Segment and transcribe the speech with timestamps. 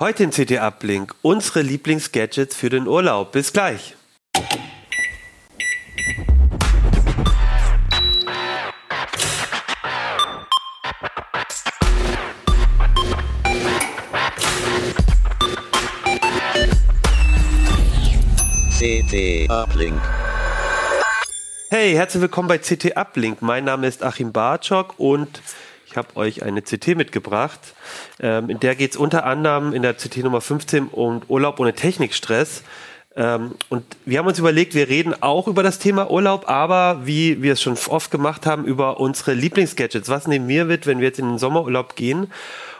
[0.00, 3.32] Heute in CT Uplink unsere Lieblingsgadgets für den Urlaub.
[3.32, 3.96] Bis gleich.
[18.78, 20.00] CT Uplink.
[21.70, 23.42] Hey, herzlich willkommen bei CT Uplink.
[23.42, 25.42] Mein Name ist Achim Bartschok und
[25.88, 27.60] ich habe euch eine CT mitgebracht.
[28.20, 31.72] Ähm, in der geht es unter anderem in der CT Nummer 15 um Urlaub ohne
[31.72, 32.62] Technikstress.
[33.16, 37.42] Ähm, und wir haben uns überlegt, wir reden auch über das Thema Urlaub, aber wie
[37.42, 40.10] wir es schon oft gemacht haben, über unsere Lieblingsgadgets.
[40.10, 42.30] Was nehmen wir mit, wenn wir jetzt in den Sommerurlaub gehen?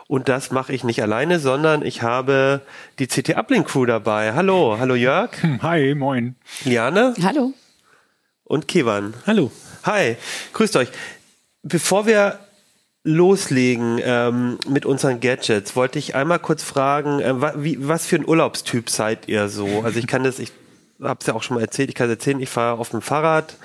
[0.07, 2.61] Und das mache ich nicht alleine, sondern ich habe
[2.99, 4.35] die CT Uplink Crew dabei.
[4.35, 5.31] Hallo, hallo Jörg.
[5.63, 6.35] Hi, moin.
[6.65, 7.53] Liane Hallo.
[8.45, 9.15] und Kevan.
[9.27, 9.51] Hallo.
[9.85, 10.17] Hi,
[10.53, 10.89] grüßt euch.
[11.63, 12.39] Bevor wir
[13.09, 18.17] loslegen ähm, mit unseren Gadgets, wollte ich einmal kurz fragen, äh, wa wie, was für
[18.17, 19.81] ein Urlaubstyp seid ihr so?
[19.83, 20.53] Also ich kann das, ich
[21.03, 23.01] habe es ja auch schon mal erzählt, ich kann es erzählen, ich fahre auf dem
[23.01, 23.57] Fahrrad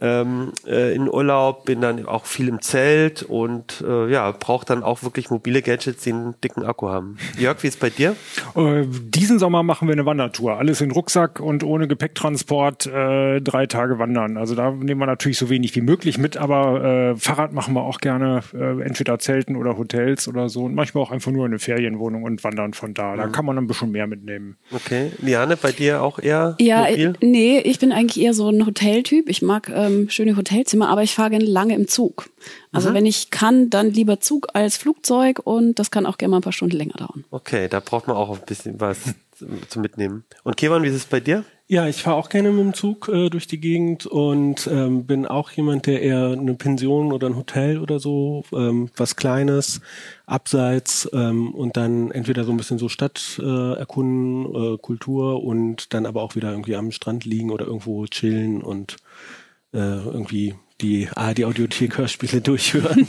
[0.00, 4.82] ähm, äh, in Urlaub, bin dann auch viel im Zelt und äh, ja, brauche dann
[4.82, 7.16] auch wirklich mobile Gadgets, die einen dicken Akku haben.
[7.38, 8.14] Jörg, wie ist bei dir?
[8.54, 10.58] Äh, diesen Sommer machen wir eine Wandertour.
[10.58, 14.36] Alles in Rucksack und ohne Gepäcktransport äh, drei Tage wandern.
[14.36, 17.82] Also da nehmen wir natürlich so wenig wie möglich mit, aber äh, Fahrrad machen wir
[17.82, 20.64] auch gerne, äh, entweder Zelten oder Hotels oder so.
[20.64, 23.16] Und manchmal auch einfach nur eine Ferienwohnung und wandern von da.
[23.16, 24.56] Da kann man ein bisschen mehr mitnehmen.
[24.72, 27.14] Okay, Liane, bei dir auch eher Ja, mobil?
[27.20, 29.28] äh, nee, ich bin eigentlich eher so ein Hoteltyp.
[29.28, 32.30] Ich mag ähm, schöne Hotelzimmer, aber ich fahre gerne lange im Zug.
[32.70, 36.38] Also wenn ich kann, dann lieber Zug als Flugzeug und das kann auch gerne mal
[36.38, 37.24] ein paar Stunden länger dauern.
[37.30, 39.14] Okay, da braucht man auch ein bisschen was
[39.68, 40.24] zum Mitnehmen.
[40.44, 41.44] Und Kevan, wie ist es bei dir?
[41.70, 45.26] Ja, ich fahre auch gerne mit dem Zug äh, durch die Gegend und ähm, bin
[45.26, 49.82] auch jemand, der eher eine Pension oder ein Hotel oder so, ähm, was Kleines,
[50.24, 55.92] abseits ähm, und dann entweder so ein bisschen so Stadt äh, erkunden, äh, Kultur und
[55.92, 58.96] dann aber auch wieder irgendwie am Strand liegen oder irgendwo chillen und
[59.72, 63.06] äh, irgendwie die ARD Audiothek Hörspiele durchhören.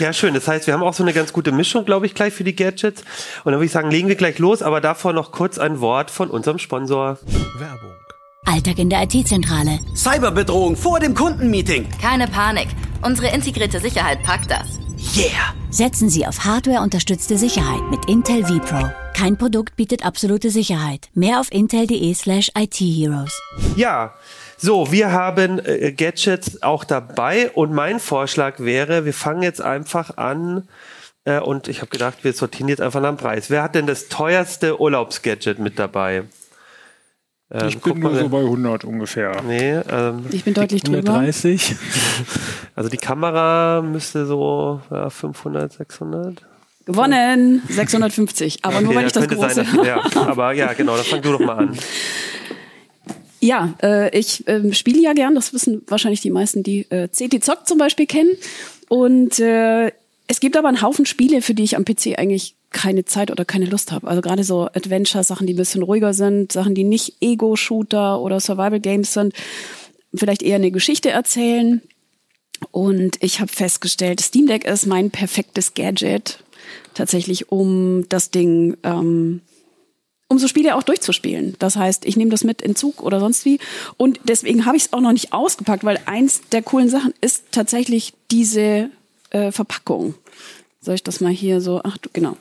[0.00, 0.34] Ja, schön.
[0.34, 2.56] Das heißt, wir haben auch so eine ganz gute Mischung, glaube ich, gleich für die
[2.56, 3.02] Gadgets.
[3.44, 6.10] Und dann würde ich sagen, legen wir gleich los, aber davor noch kurz ein Wort
[6.10, 7.18] von unserem Sponsor.
[7.58, 7.92] Werbung.
[8.46, 9.80] Alltag in der IT-Zentrale.
[9.94, 11.86] Cyberbedrohung vor dem Kundenmeeting.
[12.00, 12.68] Keine Panik.
[13.02, 14.78] Unsere integrierte Sicherheit packt das.
[15.16, 15.54] Yeah!
[15.70, 18.88] Setzen Sie auf Hardware-unterstützte Sicherheit mit Intel vPro.
[19.14, 21.08] Kein Produkt bietet absolute Sicherheit.
[21.12, 23.38] Mehr auf intel.de slash IT-Heroes.
[23.76, 24.14] Ja,
[24.56, 30.16] so, wir haben äh, Gadgets auch dabei und mein Vorschlag wäre, wir fangen jetzt einfach
[30.16, 30.68] an
[31.24, 33.50] äh, und ich habe gedacht, wir sortieren jetzt einfach nach dem Preis.
[33.50, 36.24] Wer hat denn das teuerste Urlaubsgadget mit dabei?
[37.50, 39.42] Ähm, ich guck bin nur mal, so bei 100 ungefähr.
[39.42, 40.98] Nee, ähm, Ich bin deutlich drüber.
[40.98, 41.76] 130.
[42.74, 46.46] also die Kamera müsste so ja, 500, 600.
[46.86, 49.64] Gewonnen 650, aber nur Okay, weil ich das könnte große.
[49.64, 51.78] Sein, dass, ja, aber ja, genau, dann fang du doch mal an.
[53.40, 57.44] Ja, äh, ich ähm, spiele ja gern, das wissen wahrscheinlich die meisten, die äh, CT
[57.44, 58.30] Zock zum Beispiel kennen.
[58.88, 59.92] Und äh,
[60.26, 63.44] es gibt aber einen Haufen Spiele, für die ich am PC eigentlich keine Zeit oder
[63.44, 64.08] keine Lust habe.
[64.08, 69.12] Also gerade so Adventure-Sachen, die ein bisschen ruhiger sind, Sachen, die nicht Ego-Shooter oder Survival-Games
[69.12, 69.34] sind,
[70.14, 71.82] vielleicht eher eine Geschichte erzählen.
[72.70, 76.38] Und ich habe festgestellt, Steam Deck ist mein perfektes Gadget,
[76.94, 79.42] tatsächlich, um das Ding ähm,
[80.28, 81.54] um so Spiele auch durchzuspielen.
[81.58, 83.58] Das heißt, ich nehme das mit in Zug oder sonst wie.
[83.96, 87.44] Und deswegen habe ich es auch noch nicht ausgepackt, weil eins der coolen Sachen ist
[87.52, 88.90] tatsächlich diese
[89.30, 90.14] äh, Verpackung.
[90.80, 91.80] Soll ich das mal hier so?
[91.82, 92.36] Ach du, genau.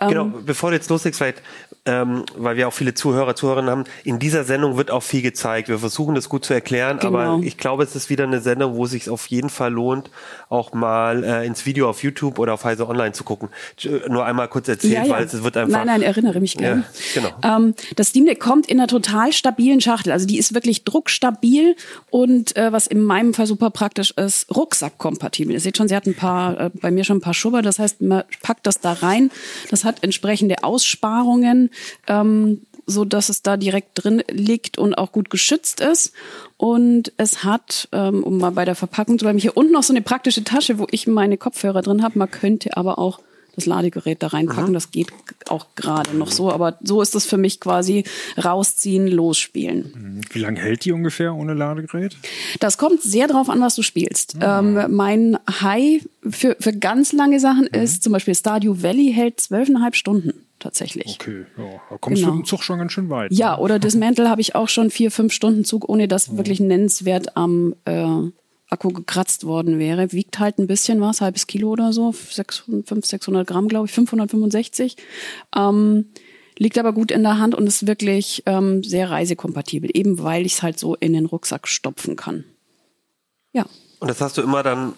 [0.00, 1.42] Ähm, Genau, bevor du jetzt loslegst, vielleicht,
[1.88, 5.68] ähm, weil wir auch viele Zuhörer, Zuhörerinnen haben, in dieser Sendung wird auch viel gezeigt.
[5.68, 7.18] Wir versuchen das gut zu erklären, Genau.
[7.18, 10.10] aber ich glaube, es ist wieder eine Sendung, wo es sich auf jeden Fall lohnt,
[10.50, 13.48] auch mal äh, ins Video auf YouTube oder auf Heise Online zu gucken.
[13.82, 15.10] Äh, Nur einmal kurz erzählt, Ja, ja.
[15.10, 15.78] weil es wird einfach.
[15.78, 16.84] Nein, nein, erinnere mich gerne.
[17.14, 17.56] Ja, genau.
[17.56, 20.12] Ähm, das Steam Deck kommt in einer total stabilen Schachtel.
[20.12, 21.74] Also die ist wirklich druckstabil
[22.10, 25.54] und äh, was in meinem Fall super praktisch ist, rucksackkompatibel.
[25.54, 27.62] Ihr seht schon, sie hat ein paar, äh, bei mir schon ein paar Schubber.
[27.62, 29.30] Das heißt, man packt das da rein.
[29.70, 31.70] Das hat entsprechende Aussparungen.
[32.06, 36.12] Ähm, so dass es da direkt drin liegt und auch gut geschützt ist.
[36.56, 39.92] Und es hat, ähm, um mal bei der Verpackung zu bleiben, hier unten noch so
[39.92, 42.18] eine praktische Tasche, wo ich meine Kopfhörer drin habe.
[42.18, 43.20] Man könnte aber auch
[43.54, 44.72] das Ladegerät da reinpacken.
[44.72, 45.08] Das geht
[45.48, 46.50] auch gerade noch so.
[46.50, 48.04] Aber so ist es für mich quasi
[48.42, 50.22] rausziehen, losspielen.
[50.32, 52.16] Wie lange hält die ungefähr ohne Ladegerät?
[52.60, 54.36] Das kommt sehr drauf an, was du spielst.
[54.40, 59.96] Ähm, mein High für, für ganz lange Sachen ist zum Beispiel Stardew Valley hält zwölfeinhalb
[59.96, 61.18] Stunden tatsächlich.
[61.20, 61.80] Okay, ja.
[61.90, 62.32] Da kommst Genau.
[62.32, 63.32] du mit dem Zug schon ganz schön weit.
[63.32, 67.36] Ja, oder Dismantle habe ich auch schon vier, fünf Stunden Zug, ohne dass wirklich nennenswert
[67.36, 68.30] am, äh,
[68.70, 70.12] Akku gekratzt worden wäre.
[70.12, 74.96] Wiegt halt ein bisschen was, halbes Kilo oder so, 500, 600 Gramm, glaube ich, 565.
[75.56, 76.06] Ähm,
[76.58, 80.54] liegt aber gut in der Hand und ist wirklich ähm, sehr reisekompatibel, eben weil ich
[80.54, 82.44] es halt so in den Rucksack stopfen kann.
[83.52, 83.64] Ja.
[84.00, 84.92] Und das hast du immer dann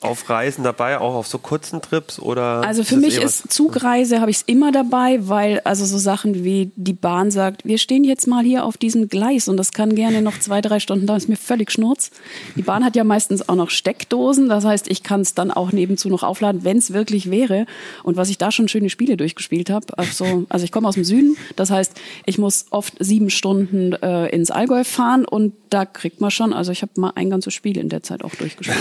[0.00, 2.62] auf Reisen dabei, auch auf so kurzen Trips oder?
[2.64, 6.70] Also für mich ist Zugreise habe ich es immer dabei, weil also so Sachen wie
[6.76, 10.22] die Bahn sagt, wir stehen jetzt mal hier auf diesem Gleis und das kann gerne
[10.22, 12.10] noch zwei, drei Stunden da ist mir völlig schnurz.
[12.54, 15.72] Die Bahn hat ja meistens auch noch Steckdosen, das heißt, ich kann es dann auch
[15.72, 17.66] nebenzu noch aufladen, wenn es wirklich wäre.
[18.04, 21.04] Und was ich da schon schöne Spiele durchgespielt habe, also, also ich komme aus dem
[21.04, 26.20] Süden, das heißt, ich muss oft sieben Stunden äh, ins Allgäu fahren und da kriegt
[26.20, 28.78] man schon, also ich habe mal ein ganzes Spiel in der Zeit auch durchgespielt.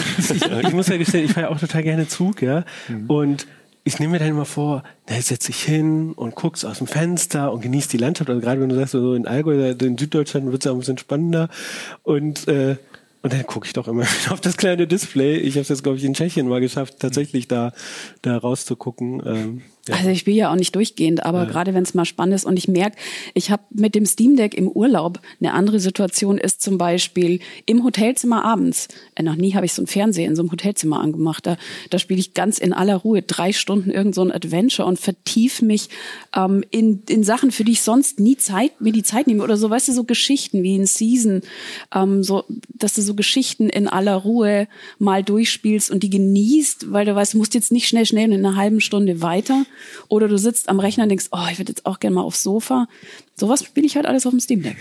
[0.68, 2.64] ich muss ja gestehen, ich fahre ja auch total gerne Zug, ja.
[2.88, 3.10] Mhm.
[3.10, 3.48] Und
[3.84, 7.54] ich nehme mir dann immer vor, da setze ich hin und guck's aus dem Fenster
[7.54, 8.30] und genieße die Landschaft.
[8.30, 10.98] Also gerade wenn du sagst, so in Allgäu, in Süddeutschland wird es ja ein bisschen
[10.98, 11.48] spannender.
[12.04, 12.76] Und äh,
[13.24, 15.38] und dann gucke ich doch immer auf das kleine Display.
[15.38, 17.74] Ich habe es jetzt, glaube ich, in Tschechien mal geschafft, tatsächlich da,
[18.22, 19.22] da rauszugucken.
[19.26, 19.96] Ähm, ja.
[19.96, 21.46] Also ich spiele ja auch nicht durchgehend, aber ja.
[21.46, 22.98] gerade wenn es mal spannend ist und ich merke,
[23.34, 27.84] ich habe mit dem Steam Deck im Urlaub eine andere Situation ist zum Beispiel im
[27.84, 28.88] Hotelzimmer abends.
[29.16, 31.46] Äh, noch nie habe ich so einen Fernseher in so einem Hotelzimmer angemacht.
[31.46, 31.58] Da,
[31.90, 35.62] da spiele ich ganz in aller Ruhe drei Stunden irgend so ein Adventure und vertief
[35.62, 35.90] mich
[36.36, 39.58] ähm, in, in Sachen, für die ich sonst nie Zeit, mir die Zeit nehme oder
[39.58, 41.42] so, weißt du, so Geschichten wie in Season,
[41.94, 42.44] ähm, so,
[42.74, 44.68] dass du so Geschichten in aller Ruhe
[45.00, 48.46] mal durchspielst und die genießt, weil du weißt, du musst jetzt nicht schnell, schnell in
[48.46, 49.66] einer halben Stunde weiter
[50.08, 52.44] oder du sitzt am Rechner und denkst, oh, ich würde jetzt auch gerne mal aufs
[52.44, 52.88] Sofa.
[53.36, 54.78] Sowas spiele ich halt alles auf dem Steam Deck.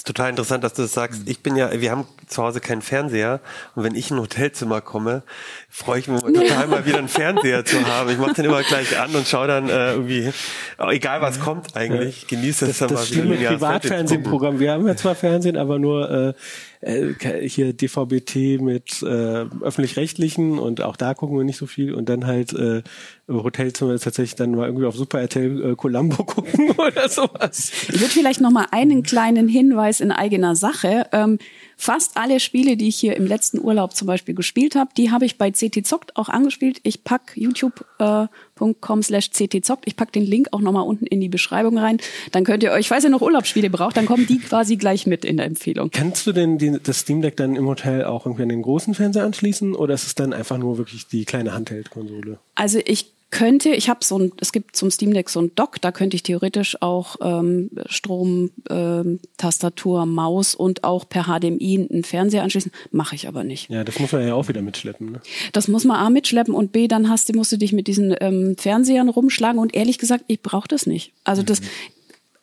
[0.00, 1.22] Das ist total interessant, dass du das sagst.
[1.26, 3.40] Ich bin ja, wir haben zu Hause keinen Fernseher
[3.74, 5.22] und wenn ich in ein Hotelzimmer komme,
[5.68, 8.08] freue ich mich total mal wieder einen Fernseher zu haben.
[8.08, 10.32] Ich mache den immer gleich an und schaue dann äh, irgendwie,
[10.78, 13.36] egal was kommt eigentlich, genieße es dann das mal wieder.
[13.36, 14.58] Das Privatfernsehprogramm.
[14.58, 16.32] Wir haben ja zwar Fernsehen, aber nur äh,
[16.80, 17.12] äh,
[17.46, 22.26] hier DVB-T mit äh, öffentlich-rechtlichen und auch da gucken wir nicht so viel und dann
[22.26, 22.82] halt äh,
[23.28, 27.70] Hotelzimmer ist tatsächlich dann mal irgendwie auf Super RTL äh, Columbo gucken oder sowas.
[27.88, 31.06] Ich würde vielleicht noch mal einen kleinen Hinweis in eigener Sache.
[31.12, 31.38] Ähm,
[31.80, 35.24] Fast alle Spiele, die ich hier im letzten Urlaub zum Beispiel gespielt habe, die habe
[35.24, 36.78] ich bei CT Zockt auch angespielt.
[36.82, 39.84] Ich pack youtube.com slash CT Zockt.
[39.86, 41.96] Ich pack den Link auch nochmal unten in die Beschreibung rein.
[42.32, 45.24] Dann könnt ihr euch, falls ihr noch Urlaubsspiele braucht, dann kommen die quasi gleich mit
[45.24, 45.90] in der Empfehlung.
[45.90, 48.92] Kannst du denn die, das Steam Deck dann im Hotel auch irgendwie an den großen
[48.92, 52.40] Fernseher anschließen oder ist es dann einfach nur wirklich die kleine Handheld-Konsole?
[52.56, 55.80] Also ich könnte, ich habe so ein, es gibt zum Steam Deck so ein Dock,
[55.80, 62.02] da könnte ich theoretisch auch ähm, Strom, ähm, Tastatur, Maus und auch per HDMI einen
[62.02, 62.72] Fernseher anschließen.
[62.90, 63.70] Mache ich aber nicht.
[63.70, 65.12] Ja, das muss man ja auch wieder mitschleppen.
[65.12, 65.20] Ne?
[65.52, 68.14] Das muss man A mitschleppen und B, dann hast du, musst du dich mit diesen
[68.20, 71.12] ähm, Fernsehern rumschlagen und ehrlich gesagt, ich brauche das nicht.
[71.22, 71.66] Also das, mhm.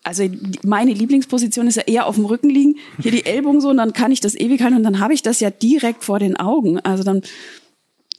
[0.04, 0.24] also
[0.64, 3.92] meine Lieblingsposition ist ja eher auf dem Rücken liegen, hier die Ellbogen so und dann
[3.92, 6.80] kann ich das ewig halten und dann habe ich das ja direkt vor den Augen.
[6.80, 7.24] Also dann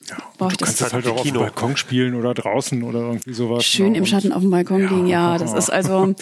[0.09, 1.41] ja, du kannst das halt auch Kino.
[1.41, 3.65] auf dem Balkon spielen oder draußen oder irgendwie sowas.
[3.65, 4.89] Schön im Schatten auf dem Balkon ja.
[4.91, 5.39] liegen, ja.
[5.39, 6.15] Das ist also,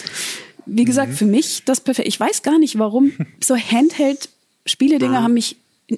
[0.65, 1.15] wie gesagt, mhm.
[1.15, 2.07] für mich das perfekt.
[2.07, 3.13] Ich weiß gar nicht, warum
[3.43, 5.57] so Handheld-Spieledinger haben mich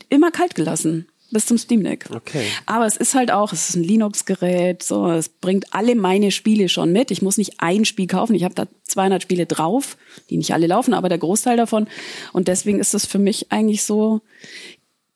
[0.10, 2.06] immer kalt gelassen bis zum Steam Deck.
[2.12, 2.46] Okay.
[2.66, 6.70] Aber es ist halt auch, es ist ein Linux-Gerät, so, es bringt alle meine Spiele
[6.70, 7.12] schon mit.
[7.12, 8.36] Ich muss nicht ein Spiel kaufen.
[8.36, 9.98] Ich habe da 200 Spiele drauf,
[10.30, 11.88] die nicht alle laufen, aber der Großteil davon.
[12.34, 14.22] Und deswegen ist das für mich eigentlich so,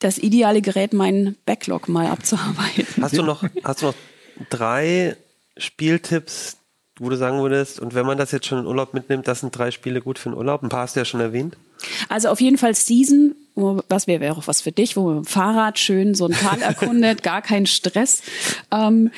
[0.03, 3.01] das ideale Gerät, meinen Backlog mal abzuarbeiten.
[3.01, 3.95] Hast du noch, hast du noch
[4.49, 5.15] drei
[5.57, 6.57] Spieltipps,
[6.99, 9.57] wo du sagen würdest, und wenn man das jetzt schon in Urlaub mitnimmt, das sind
[9.57, 10.61] drei Spiele gut für den Urlaub?
[10.61, 11.57] Ein paar hast du ja schon erwähnt.
[12.09, 15.27] Also auf jeden Fall Season, was wäre auch was für dich, wo man mit dem
[15.27, 18.21] Fahrrad schön so ein Tal erkundet, gar kein Stress.
[18.71, 19.11] Ähm,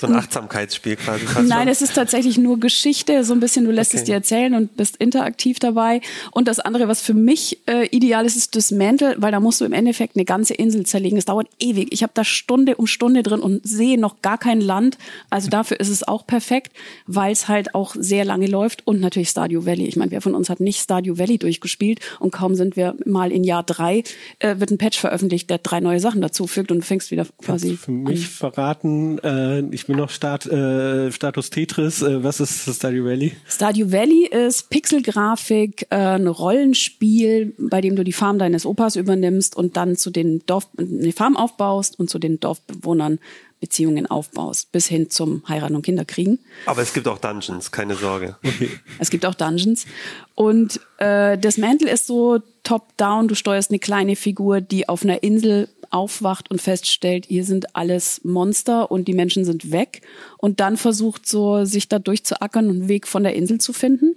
[0.00, 1.26] so ein Achtsamkeitsspiel quasi.
[1.46, 3.98] Nein, es ist tatsächlich nur Geschichte, so ein bisschen, du lässt okay.
[3.98, 6.00] es dir erzählen und bist interaktiv dabei.
[6.30, 9.66] Und das andere, was für mich äh, ideal ist, ist Dismantle, weil da musst du
[9.66, 11.18] im Endeffekt eine ganze Insel zerlegen.
[11.18, 11.88] Es dauert ewig.
[11.92, 14.96] Ich habe da Stunde um Stunde drin und sehe noch gar kein Land.
[15.28, 16.72] Also dafür ist es auch perfekt,
[17.06, 18.86] weil es halt auch sehr lange läuft.
[18.86, 19.84] Und natürlich Stadio Valley.
[19.84, 23.30] Ich meine, wer von uns hat nicht Stadio Valley durchgespielt und kaum sind wir mal
[23.30, 24.04] in Jahr drei,
[24.38, 27.26] äh, wird ein Patch veröffentlicht, der drei neue Sachen dazu fügt und du fängst wieder
[27.42, 27.68] quasi.
[27.68, 28.30] Kannst für mich an.
[28.30, 32.02] verraten, äh, ich bin noch Start, äh, Status Tetris.
[32.02, 33.32] Äh, was ist Stardew Valley?
[33.48, 39.56] Stardew Valley ist Pixelgrafik, äh, ein Rollenspiel, bei dem du die Farm deines Opas übernimmst
[39.56, 43.18] und dann zu den Dorf, eine Farm aufbaust und zu den Dorfbewohnern
[43.62, 46.40] Beziehungen aufbaust, bis hin zum Heiraten und Kinderkriegen.
[46.66, 48.36] Aber es gibt auch Dungeons, keine Sorge.
[48.44, 48.68] Okay.
[48.98, 49.86] Es gibt auch Dungeons.
[50.34, 55.22] Und äh, das Mantle ist so top-down, du steuerst eine kleine Figur, die auf einer
[55.22, 60.02] Insel aufwacht und feststellt, hier sind alles Monster und die Menschen sind weg
[60.38, 64.16] und dann versucht so, sich da durchzuackern und einen Weg von der Insel zu finden.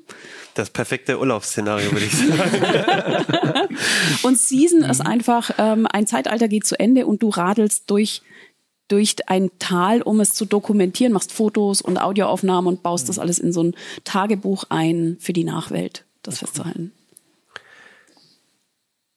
[0.53, 3.77] Das perfekte Urlaubsszenario, würde ich sagen.
[4.23, 8.21] und Season ist einfach, ähm, ein Zeitalter geht zu Ende und du radelst durch
[8.87, 13.39] durch ein Tal, um es zu dokumentieren, machst Fotos und Audioaufnahmen und baust das alles
[13.39, 16.91] in so ein Tagebuch ein für die Nachwelt, das festzuhalten.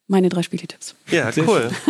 [0.08, 0.94] Meine drei Spieletipps.
[1.10, 1.70] Ja, cool.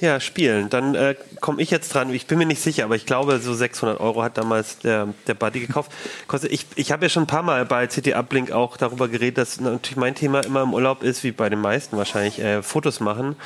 [0.00, 0.70] Ja, spielen.
[0.70, 2.12] Dann äh, komme ich jetzt dran.
[2.12, 5.34] Ich bin mir nicht sicher, aber ich glaube, so 600 Euro hat damals der, der
[5.34, 5.92] Buddy gekauft.
[6.26, 9.38] Kostet, ich ich habe ja schon ein paar Mal bei CT Uplink auch darüber geredet,
[9.38, 13.00] dass natürlich mein Thema immer im Urlaub ist, wie bei den meisten wahrscheinlich, äh, Fotos
[13.00, 13.36] machen.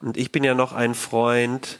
[0.00, 1.78] Und ich bin ja noch ein Freund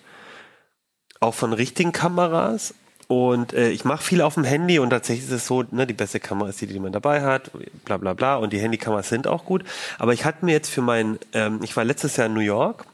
[1.20, 2.74] auch von richtigen Kameras.
[3.08, 5.94] Und äh, ich mache viel auf dem Handy und tatsächlich ist es so, ne, die
[5.94, 7.50] beste Kamera ist die, die man dabei hat,
[7.86, 8.36] bla bla bla.
[8.36, 9.64] Und die Handykameras sind auch gut.
[9.98, 12.84] Aber ich hatte mir jetzt für mein, ähm, ich war letztes Jahr in New York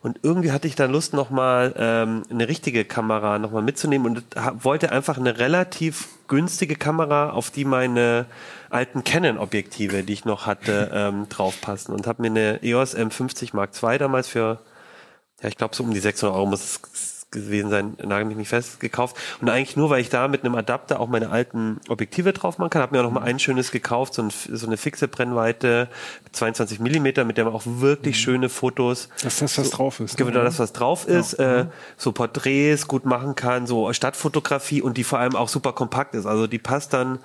[0.00, 4.24] und irgendwie hatte ich da Lust, nochmal ähm, eine richtige Kamera nochmal mitzunehmen und
[4.62, 8.26] wollte einfach eine relativ günstige Kamera, auf die meine
[8.70, 11.92] alten Canon-Objektive, die ich noch hatte, ähm, draufpassen.
[11.92, 14.60] Und habe mir eine EOS M50 Mark II damals für,
[15.42, 18.48] ja, ich glaube so um die 600 Euro muss es gewesen sein, nagel mich nicht
[18.48, 19.16] fest, gekauft.
[19.40, 22.70] Und eigentlich nur, weil ich da mit einem Adapter auch meine alten Objektive drauf machen
[22.70, 22.82] kann.
[22.82, 25.88] Habe mir auch noch mal ein schönes gekauft, so, ein, so eine fixe Brennweite,
[26.32, 28.20] 22 Millimeter, mit der man auch wirklich mhm.
[28.20, 29.08] schöne Fotos.
[29.22, 30.16] Dass das, was so, drauf ist.
[30.16, 31.38] Genau, das, was drauf ist.
[31.38, 31.60] Ja.
[31.60, 36.14] Äh, so Porträts gut machen kann, so Stadtfotografie und die vor allem auch super kompakt
[36.14, 36.26] ist.
[36.26, 37.18] Also die passt dann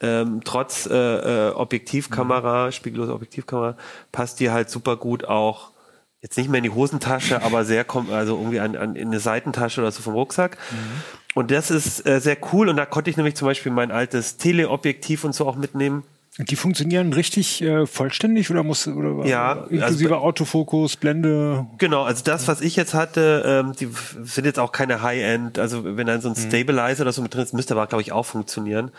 [0.00, 2.72] ähm, trotz äh, äh, Objektivkamera, mhm.
[2.72, 3.76] spiegellose Objektivkamera,
[4.12, 5.70] passt die halt super gut auch
[6.22, 9.20] jetzt nicht mehr in die Hosentasche, aber sehr kommt also irgendwie an, an in eine
[9.20, 10.56] Seitentasche oder so vom Rucksack.
[10.70, 11.02] Mhm.
[11.34, 12.68] Und das ist äh, sehr cool.
[12.68, 16.02] Und da konnte ich nämlich zum Beispiel mein altes Teleobjektiv und so auch mitnehmen.
[16.38, 21.66] Die funktionieren richtig äh, vollständig oder muss oder ja, inklusive also, Autofokus, Blende?
[21.78, 23.88] Genau, also das, was ich jetzt hatte, ähm, die
[24.22, 25.58] sind jetzt auch keine High-End.
[25.58, 26.48] Also wenn dann so ein mhm.
[26.48, 28.92] Stabilizer oder so mit drin ist, müsste aber glaube ich auch funktionieren.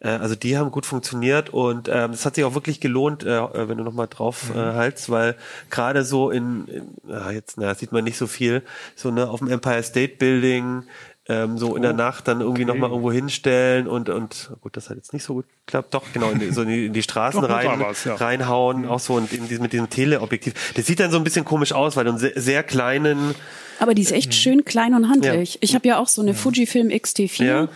[0.00, 3.38] Äh, also die haben gut funktioniert und ähm, das hat sich auch wirklich gelohnt, äh,
[3.38, 4.60] äh wenn du noch mal drauf mhm.
[4.60, 5.36] äh, haltst, weil
[5.70, 8.62] gerade so in, in ah, jetzt na sieht man nicht so viel,
[8.94, 10.82] so ne auf dem Empire State Building
[11.26, 12.72] ähm, so in der oh, Nacht dann irgendwie okay.
[12.72, 15.94] nochmal irgendwo hinstellen und, und gut, das hat jetzt nicht so gut geklappt.
[15.94, 18.14] Doch, genau, in die, so in die, in die Straßen Doch, rein, was, ja.
[18.14, 18.88] reinhauen, mhm.
[18.88, 20.72] auch so und in diesem, mit diesem Teleobjektiv.
[20.74, 23.34] Das sieht dann so ein bisschen komisch aus, weil du einen sehr, sehr kleinen.
[23.78, 24.32] Aber die ist echt mhm.
[24.32, 25.54] schön klein und handlich.
[25.54, 25.60] Ja.
[25.62, 27.68] Ich habe ja auch so eine Fujifilm X-T4, ja.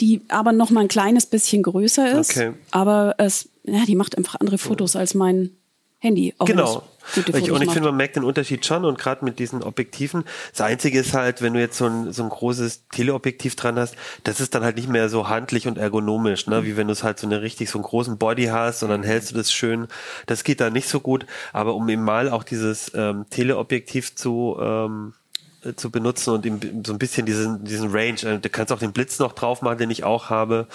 [0.00, 2.36] die aber noch mal ein kleines bisschen größer ist.
[2.36, 2.52] Okay.
[2.70, 5.50] Aber es, ja, die macht einfach andere Fotos als mein
[6.00, 6.34] Handy.
[6.36, 6.82] Auch genau.
[7.16, 10.24] Ich, und ich finde, man merkt den Unterschied schon und gerade mit diesen Objektiven.
[10.52, 13.96] Das Einzige ist halt, wenn du jetzt so ein, so ein großes Teleobjektiv dran hast,
[14.24, 16.64] das ist dann halt nicht mehr so handlich und ergonomisch, ne?
[16.64, 19.02] wie wenn du es halt so eine richtig so einen großen Body hast und dann
[19.02, 19.88] hältst du das schön.
[20.26, 21.26] Das geht da nicht so gut.
[21.52, 25.19] Aber um eben mal auch dieses ähm, Teleobjektiv zu ähm, äh,
[25.76, 28.20] zu benutzen und ihm so ein bisschen diesen, diesen Range.
[28.22, 30.66] Äh, du kannst auch den Blitz noch drauf machen, den ich auch habe.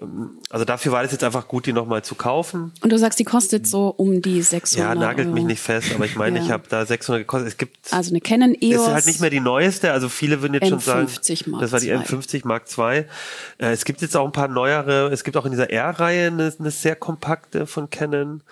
[0.00, 0.38] Mhm.
[0.50, 2.72] Also dafür war es jetzt einfach gut, die nochmal zu kaufen.
[2.80, 5.34] Und du sagst, die kostet so um die 600 Ja, nagelt Euro.
[5.34, 6.44] mich nicht fest, aber ich meine, ja.
[6.44, 7.48] ich habe da 600 gekostet.
[7.48, 8.82] Es gibt also eine Canon EOS.
[8.82, 11.72] Ist halt nicht mehr die neueste, also viele würden jetzt M50 schon sagen, Mark das
[11.72, 12.84] war die M50 Mark II.
[13.58, 16.52] Äh, es gibt jetzt auch ein paar neuere, es gibt auch in dieser R-Reihe eine,
[16.58, 18.42] eine sehr kompakte von Canon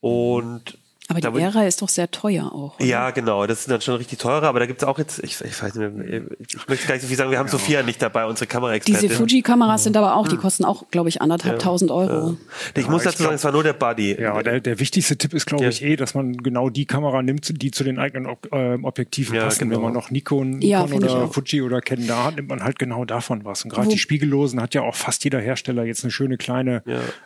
[0.00, 0.78] und
[1.08, 2.76] aber die Ära ist doch sehr teuer auch.
[2.76, 2.84] Oder?
[2.84, 3.46] Ja, genau.
[3.46, 5.94] Das sind dann schon richtig teure, aber da gibt's auch jetzt, ich, ich weiß nicht
[5.94, 7.52] mehr, ich möchte gar nicht so viel sagen, wir haben ja.
[7.52, 9.08] Sophia nicht dabei, unsere Kameraexpertin.
[9.08, 12.30] Diese Fuji-Kameras sind aber auch, die kosten auch, glaube ich, anderthalb tausend Euro.
[12.30, 12.36] Ja.
[12.74, 14.20] Ich muss dazu sagen, es war nur der Buddy.
[14.20, 17.62] Ja, der, der wichtigste Tipp ist, glaube ich, eh, dass man genau die Kamera nimmt,
[17.62, 19.68] die zu den eigenen Ob äh, Objektiven passen.
[19.68, 19.76] Genau.
[19.76, 23.04] Wenn man noch Nikon, Nikon oder Fuji oder Canon da hat, nimmt man halt genau
[23.04, 23.64] davon was.
[23.64, 26.82] Und gerade die Spiegellosen hat ja auch fast jeder Hersteller jetzt eine schöne kleine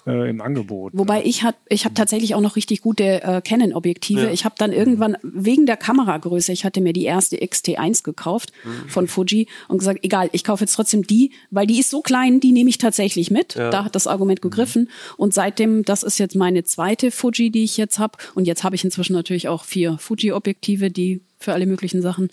[0.07, 0.93] äh, im Angebot.
[0.95, 1.25] Wobei ne?
[1.25, 4.31] ich hat, ich habe tatsächlich auch noch richtig gute äh, Canon-Objektive.
[4.31, 8.89] Ich habe dann irgendwann wegen der Kameragröße, ich hatte mir die erste XT1 gekauft mhm.
[8.89, 12.41] von Fuji und gesagt, egal, ich kaufe jetzt trotzdem die, weil die ist so klein,
[12.41, 13.55] die nehme ich tatsächlich mit.
[13.55, 13.71] Ja.
[13.71, 14.89] Da hat das Argument gegriffen.
[15.17, 18.19] Und seitdem, das ist jetzt meine zweite Fuji, die ich jetzt habe.
[18.35, 22.29] Und jetzt habe ich inzwischen natürlich auch vier Fuji-Objektive, die für alle möglichen Sachen.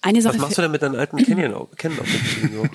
[0.00, 0.34] Eine Sache.
[0.34, 1.16] Was machst du denn mit deinen alten
[1.76, 2.70] Canon-Objektiven?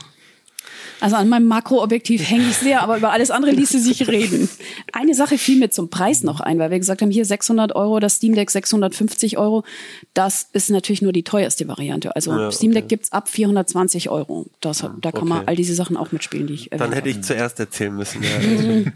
[1.03, 4.47] Also an meinem Makroobjektiv hänge ich sehr, aber über alles andere ließe sich reden.
[4.93, 7.99] Eine Sache fiel mir zum Preis noch ein, weil wir gesagt haben, hier 600 Euro,
[7.99, 9.65] das Steam Deck 650 Euro.
[10.13, 12.15] Das ist natürlich nur die teuerste Variante.
[12.15, 14.45] Also ja, Steam Deck gibt's ab 420 Euro.
[14.61, 15.25] Das, da kann okay.
[15.25, 18.23] man all diese Sachen auch mitspielen, die ich Dann hätte ich zuerst erzählen müssen.
[18.23, 18.39] Ja.
[18.39, 18.93] Mhm.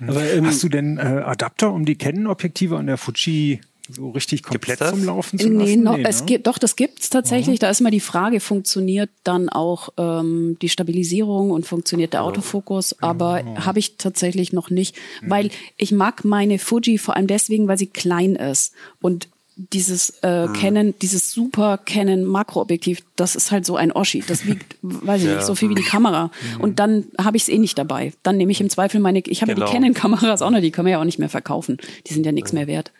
[0.08, 4.42] aber, ähm, Hast du denn äh, Adapter, um die Canon-Objektive an der Fuji so richtig
[4.42, 5.64] komplett zum Laufen zu lassen?
[5.64, 6.26] Nee, no, nee es ne?
[6.26, 7.60] gibt, doch, das gibt's tatsächlich.
[7.60, 7.66] Aha.
[7.66, 13.00] Da ist mal die Frage, funktioniert dann auch ähm, die Stabilisierung und funktioniert der Autofokus?
[13.02, 13.60] Aber oh.
[13.60, 15.30] habe ich tatsächlich noch nicht, mhm.
[15.30, 19.28] weil ich mag meine Fuji vor allem deswegen, weil sie klein ist und
[19.72, 20.52] dieses äh, Mhm.
[20.52, 24.22] Canon, dieses super Canon Makroobjektiv, das ist halt so ein Oschi.
[24.24, 25.32] Das wiegt, weiß ich Ja.
[25.32, 25.36] Mhm.
[25.38, 26.30] nicht, so viel wie die Kamera.
[26.60, 28.12] Und dann habe ich es eh nicht dabei.
[28.22, 29.66] Dann nehme ich im Zweifel meine, ich habe ja Genau.
[29.66, 31.78] die Canon-Kameras auch noch, die können wir ja auch nicht mehr verkaufen.
[32.06, 32.92] Die sind ja nichts mehr wert.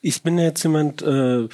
[0.00, 1.48] Ich bin jetzt jemand äh,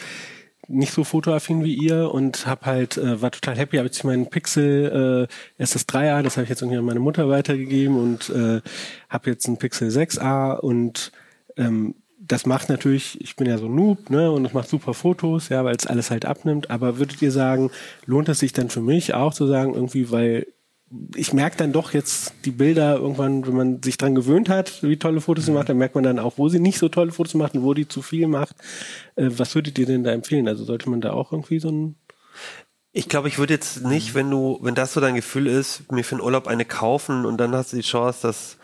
[0.69, 4.31] nicht so fotoaffin wie ihr und hab halt äh, war total happy, habe jetzt meinen
[4.31, 8.31] Pixel äh, erst das 3a, das habe ich jetzt irgendwie an meine Mutter weitergegeben und
[8.31, 8.61] äh,
[9.09, 11.13] habe jetzt einen Pixel 6a und
[11.57, 11.95] ähm,
[12.25, 15.49] das macht natürlich, ich bin ja so ein Noob, ne, und es macht super Fotos,
[15.49, 16.71] ja, weil es alles halt abnimmt.
[16.71, 17.71] Aber würdet ihr sagen,
[18.07, 20.47] lohnt es sich dann für mich auch zu sagen, irgendwie, weil
[21.15, 24.99] ich merke dann doch jetzt die Bilder irgendwann, wenn man sich dran gewöhnt hat, wie
[24.99, 27.35] tolle Fotos sie macht, dann merkt man dann auch, wo sie nicht so tolle Fotos
[27.35, 28.57] macht und wo die zu viel macht.
[29.17, 30.49] Äh, was würdet ihr denn da empfehlen?
[30.49, 31.97] Also sollte man da auch irgendwie so ein
[32.93, 36.05] Ich glaube, ich würde jetzt nicht, wenn du, wenn das so dein Gefühl ist, mir
[36.05, 38.59] für den Urlaub eine kaufen und dann hast du die Chance, dass,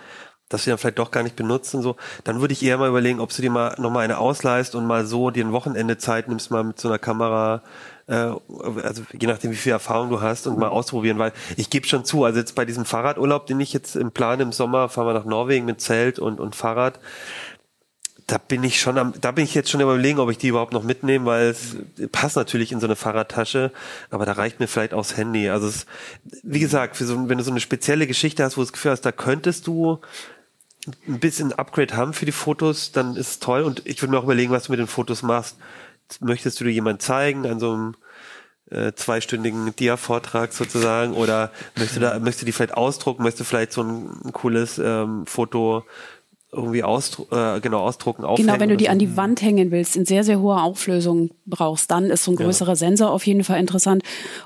[0.50, 3.20] dass wir dann vielleicht doch gar nicht benutzen, so, dann würde ich eher mal überlegen,
[3.20, 6.50] ob du dir mal nochmal eine ausleihst und mal so dir ein Wochenende Zeit nimmst,
[6.50, 7.62] mal mit so einer Kamera,
[8.08, 8.32] äh,
[8.82, 12.04] also je nachdem, wie viel Erfahrung du hast und mal ausprobieren, weil ich gebe schon
[12.04, 15.14] zu, also jetzt bei diesem Fahrradurlaub, den ich jetzt im Plan im Sommer, fahren wir
[15.14, 16.98] nach Norwegen mit Zelt und, und Fahrrad,
[18.26, 20.74] da bin ich schon am, da bin ich jetzt schon überlegen, ob ich die überhaupt
[20.74, 21.76] noch mitnehme, weil es
[22.12, 23.72] passt natürlich in so eine Fahrradtasche,
[24.10, 25.48] aber da reicht mir vielleicht auch das Handy.
[25.48, 25.86] Also es,
[26.42, 28.90] wie gesagt, für so, wenn du so eine spezielle Geschichte hast, wo du das Gefühl
[28.90, 30.00] hast, da könntest du
[31.06, 33.62] ein bisschen Upgrade haben für die Fotos, dann ist es toll.
[33.62, 35.56] Und ich würde mir auch überlegen, was du mit den Fotos machst.
[36.20, 37.94] Möchtest du dir jemand zeigen an so einem
[38.70, 41.14] äh, zweistündigen Dia-Vortrag sozusagen?
[41.14, 44.32] Oder möchtest du da, möchtest du die vielleicht ausdrucken, möchtest du vielleicht so ein, ein
[44.32, 45.84] cooles ähm, Foto
[46.50, 48.90] irgendwie ausdru äh, genau ausdrucken, aufhängen Genau, wenn du die so.
[48.90, 52.36] an die Wand hängen willst, in sehr, sehr hoher Auflösung brauchst, dann ist so ein
[52.36, 54.02] größerer Sensor auf jeden Fall interessant.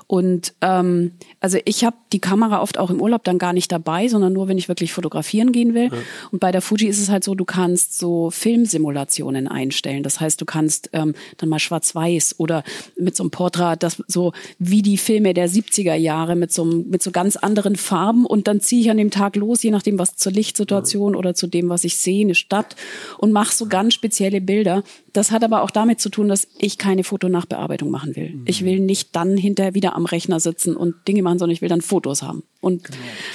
[0.07, 4.09] Und ähm, also ich habe die Kamera oft auch im Urlaub dann gar nicht dabei,
[4.09, 5.91] sondern nur, wenn ich wirklich fotografieren gehen will.
[6.31, 10.03] Und bei der Fuji ist es halt so, du kannst so Filmsimulationen einstellen.
[10.03, 12.63] Das heißt, du kannst ähm, dann mal schwarz-weiß oder
[12.97, 16.89] mit so einem Porträt, das so wie die Filme der 70er Jahre mit so, einem-
[16.89, 19.99] mit so ganz anderen Farben und dann ziehe ich an dem Tag los, je nachdem,
[19.99, 22.75] was zur Lichtsituation oder zu dem, was ich sehe, eine Stadt
[23.17, 24.83] und mache so ganz spezielle Bilder.
[25.13, 28.41] Das hat aber auch damit zu tun, dass ich keine Fotonachbearbeitung machen will.
[28.45, 31.69] Ich will nicht dann hinterher wieder am Rechner sitzen und Dinge machen, sondern ich will
[31.69, 32.43] dann Fotos haben.
[32.63, 32.89] Und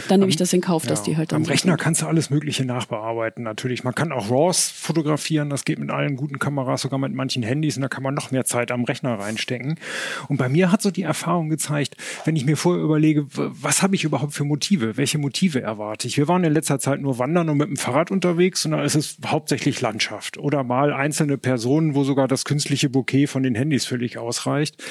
[0.08, 1.80] dann nehme ich das in Kauf, dass die halt dann Am so Rechner sind.
[1.82, 3.44] kannst du alles Mögliche nachbearbeiten.
[3.44, 5.50] Natürlich, man kann auch RAWs fotografieren.
[5.50, 7.76] Das geht mit allen guten Kameras, sogar mit manchen Handys.
[7.76, 9.78] Und da kann man noch mehr Zeit am Rechner reinstecken.
[10.28, 13.96] Und bei mir hat so die Erfahrung gezeigt, wenn ich mir vorher überlege, was habe
[13.96, 14.96] ich überhaupt für Motive?
[14.96, 16.16] Welche Motive erwarte ich?
[16.16, 18.64] Wir waren in letzter Zeit nur wandern und mit dem Fahrrad unterwegs.
[18.64, 23.26] Und da ist es hauptsächlich Landschaft oder mal einzelne Personen, wo sogar das künstliche Bouquet
[23.26, 24.82] von den Handys völlig ausreicht.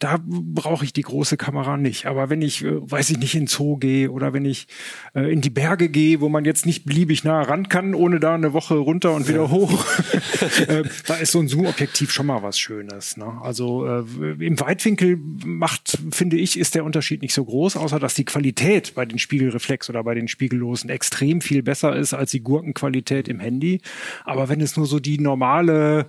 [0.00, 2.04] Da brauche ich die große Kamera nicht.
[2.04, 4.66] Aber wenn ich, äh, weiß ich nicht, in Zoo gehe oder wenn ich
[5.14, 8.34] äh, in die Berge gehe, wo man jetzt nicht beliebig nah ran kann, ohne da
[8.34, 9.84] eine Woche runter und wieder hoch,
[10.68, 13.16] äh, da ist so ein Zoom-Objektiv schon mal was Schönes.
[13.16, 13.26] Ne?
[13.42, 14.04] Also äh,
[14.44, 18.94] im Weitwinkel macht, finde ich, ist der Unterschied nicht so groß, außer dass die Qualität
[18.94, 23.40] bei den Spiegelreflex oder bei den Spiegellosen extrem viel besser ist als die Gurkenqualität im
[23.40, 23.80] Handy.
[24.24, 26.06] Aber wenn es nur so die normale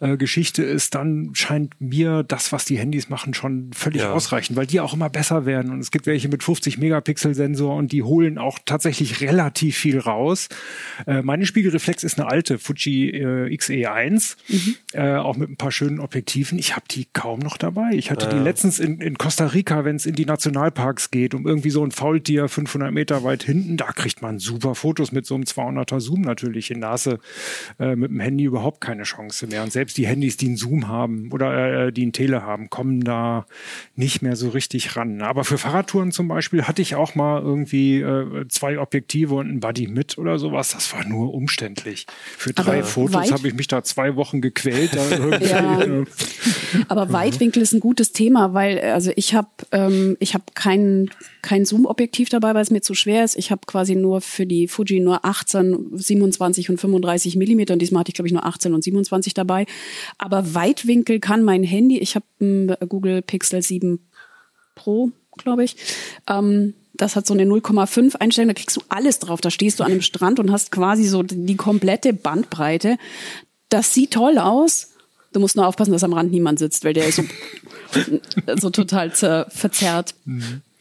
[0.00, 4.12] äh, Geschichte ist, dann scheint mir das, was die Handys machen, schon völlig Ja.
[4.12, 5.72] ausreichend, weil die auch immer besser werden.
[5.72, 9.98] Und es gibt welche mit 50 Megapixel Sensor und die holen auch tatsächlich relativ viel
[9.98, 10.48] raus.
[11.06, 14.36] Äh, meine Spiegelreflex ist eine alte Fuji äh, XE1,
[14.92, 16.58] äh, auch mit ein paar schönen Objektiven.
[16.58, 17.92] Ich habe die kaum noch dabei.
[17.92, 21.46] Ich hatte die letztens in, in Costa Rica, wenn es in die Nationalparks geht, um
[21.46, 25.34] irgendwie so ein Faultier 500 Meter weit hinten, da kriegt man super Fotos mit so
[25.34, 27.18] einem 200er Zoom natürlich in Nase
[27.78, 29.62] äh, mit dem Handy überhaupt keine Chance mehr.
[29.62, 33.02] Und selbst die Handys, die einen Zoom haben oder äh, die einen Tele haben, kommen
[33.02, 33.46] da
[33.96, 35.22] nicht mehr so richtig ran.
[35.22, 39.60] Aber für Fahrradtouren zum Beispiel hatte ich auch mal irgendwie äh, zwei Objektive und ein
[39.60, 40.72] Buddy mit oder sowas.
[40.72, 42.06] Das war nur umständlich.
[42.36, 44.96] Für drei Aber Fotos habe ich mich da zwei Wochen gequält.
[45.48, 45.82] Ja.
[45.82, 46.04] äh,
[46.88, 51.10] Aber Weitwinkel ist ein gutes Thema, weil also ich habe ähm, ich habe kein
[51.42, 53.36] kein Zoom-Objektiv dabei, weil es mir zu schwer ist.
[53.36, 57.72] Ich habe quasi nur für die Fuji nur 18, 27 und 35 Millimeter.
[57.74, 59.66] Und diesmal hatte ich glaube ich nur 18 und 27 dabei.
[60.18, 61.98] Aber Weitwinkel kann mein Handy.
[61.98, 64.00] Ich habe ein Google Pixel 7
[64.74, 65.76] Pro, glaube ich.
[66.28, 69.40] Ähm, das hat so eine 0,5 Einstellung, da kriegst du alles drauf.
[69.40, 72.98] Da stehst du an einem Strand und hast quasi so die komplette Bandbreite.
[73.70, 74.90] Das sieht toll aus.
[75.32, 77.24] Du musst nur aufpassen, dass am Rand niemand sitzt, weil der ist so,
[78.60, 80.14] so total zer verzerrt.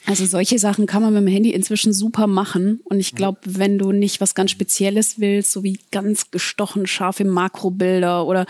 [0.06, 2.80] Also solche Sachen kann man mit dem Handy inzwischen super machen.
[2.86, 7.26] Und ich glaube, wenn du nicht was ganz Spezielles willst, so wie ganz gestochen scharfe
[7.26, 8.46] Makrobilder oder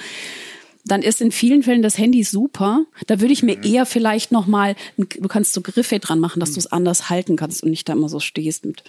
[0.88, 2.86] dann ist in vielen Fällen das Handy super.
[3.08, 6.54] Da würde ich mir eher vielleicht noch mal, du kannst so Griffe dran machen, dass
[6.54, 8.84] du es anders halten kannst und nicht da immer so stehst mit.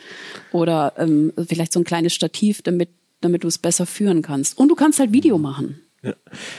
[0.52, 4.58] Oder ähm, vielleicht so ein kleines Stativ, damit, damit du es besser führen kannst.
[4.58, 5.80] Und du kannst halt Video machen.
[6.00, 6.14] Ja.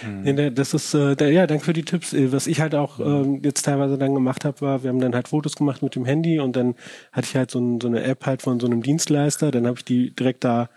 [0.06, 0.54] Mhm.
[0.54, 2.14] das ist äh, der, ja, danke für die Tipps.
[2.14, 5.16] Äh, was ich halt auch ähm, jetzt teilweise dann gemacht habe, war, wir haben dann
[5.16, 6.76] halt Fotos gemacht mit dem Handy und dann
[7.14, 9.78] hatte ich halt so, ein, so eine App halt von so einem Dienstleister, dann habe
[9.80, 10.70] ich die direkt da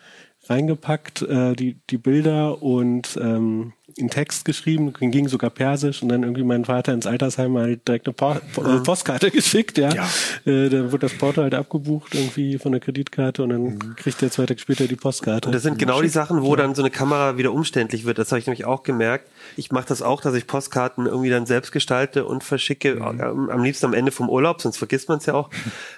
[0.48, 6.22] reingepackt, äh, die, die Bilder und ähm, in Text geschrieben, ging sogar Persisch und dann
[6.22, 9.92] irgendwie mein Vater ins Altersheim halt direkt eine po äh, Postkarte geschickt, ja.
[9.92, 10.08] ja.
[10.44, 13.96] Äh, dann wurde das Porto halt abgebucht irgendwie von der Kreditkarte und dann mhm.
[13.96, 15.48] kriegt der zwei Tage später die Postkarte.
[15.48, 18.18] Und das sind genau die Sachen, wo dann so eine Kamera wieder umständlich wird.
[18.18, 19.28] Das habe ich nämlich auch gemerkt.
[19.56, 23.50] Ich mache das auch, dass ich Postkarten irgendwie dann selbst gestalte und verschicke, mhm.
[23.50, 25.50] am liebsten am Ende vom Urlaub, sonst vergisst man es ja auch.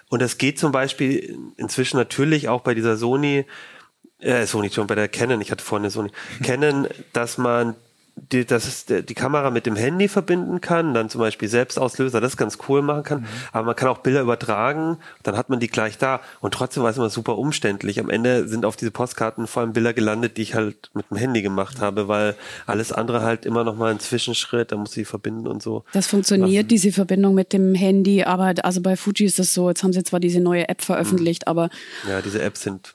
[0.09, 3.45] Und das geht zum Beispiel inzwischen natürlich auch bei dieser Sony
[4.21, 6.11] äh, Sony schon bei der Canon, ich hatte vorhin eine Sony,
[6.43, 7.75] Canon, dass man
[8.17, 12.37] die, dass es die Kamera mit dem Handy verbinden kann, dann zum Beispiel Selbstauslöser, das
[12.37, 13.21] ganz cool machen kann.
[13.21, 13.27] Mhm.
[13.53, 16.21] Aber man kann auch Bilder übertragen, dann hat man die gleich da.
[16.41, 17.99] Und trotzdem war es immer super umständlich.
[17.99, 21.17] Am Ende sind auf diese Postkarten vor allem Bilder gelandet, die ich halt mit dem
[21.17, 25.09] Handy gemacht habe, weil alles andere halt immer noch mal ein Zwischenschritt, da muss ich
[25.09, 25.85] verbinden und so.
[25.93, 26.69] Das funktioniert, machen.
[26.69, 30.05] diese Verbindung mit dem Handy, aber also bei Fuji ist das so, jetzt haben sie
[30.05, 31.51] zwar diese neue App veröffentlicht, mhm.
[31.51, 31.71] aber.
[32.09, 32.95] Ja, diese Apps sind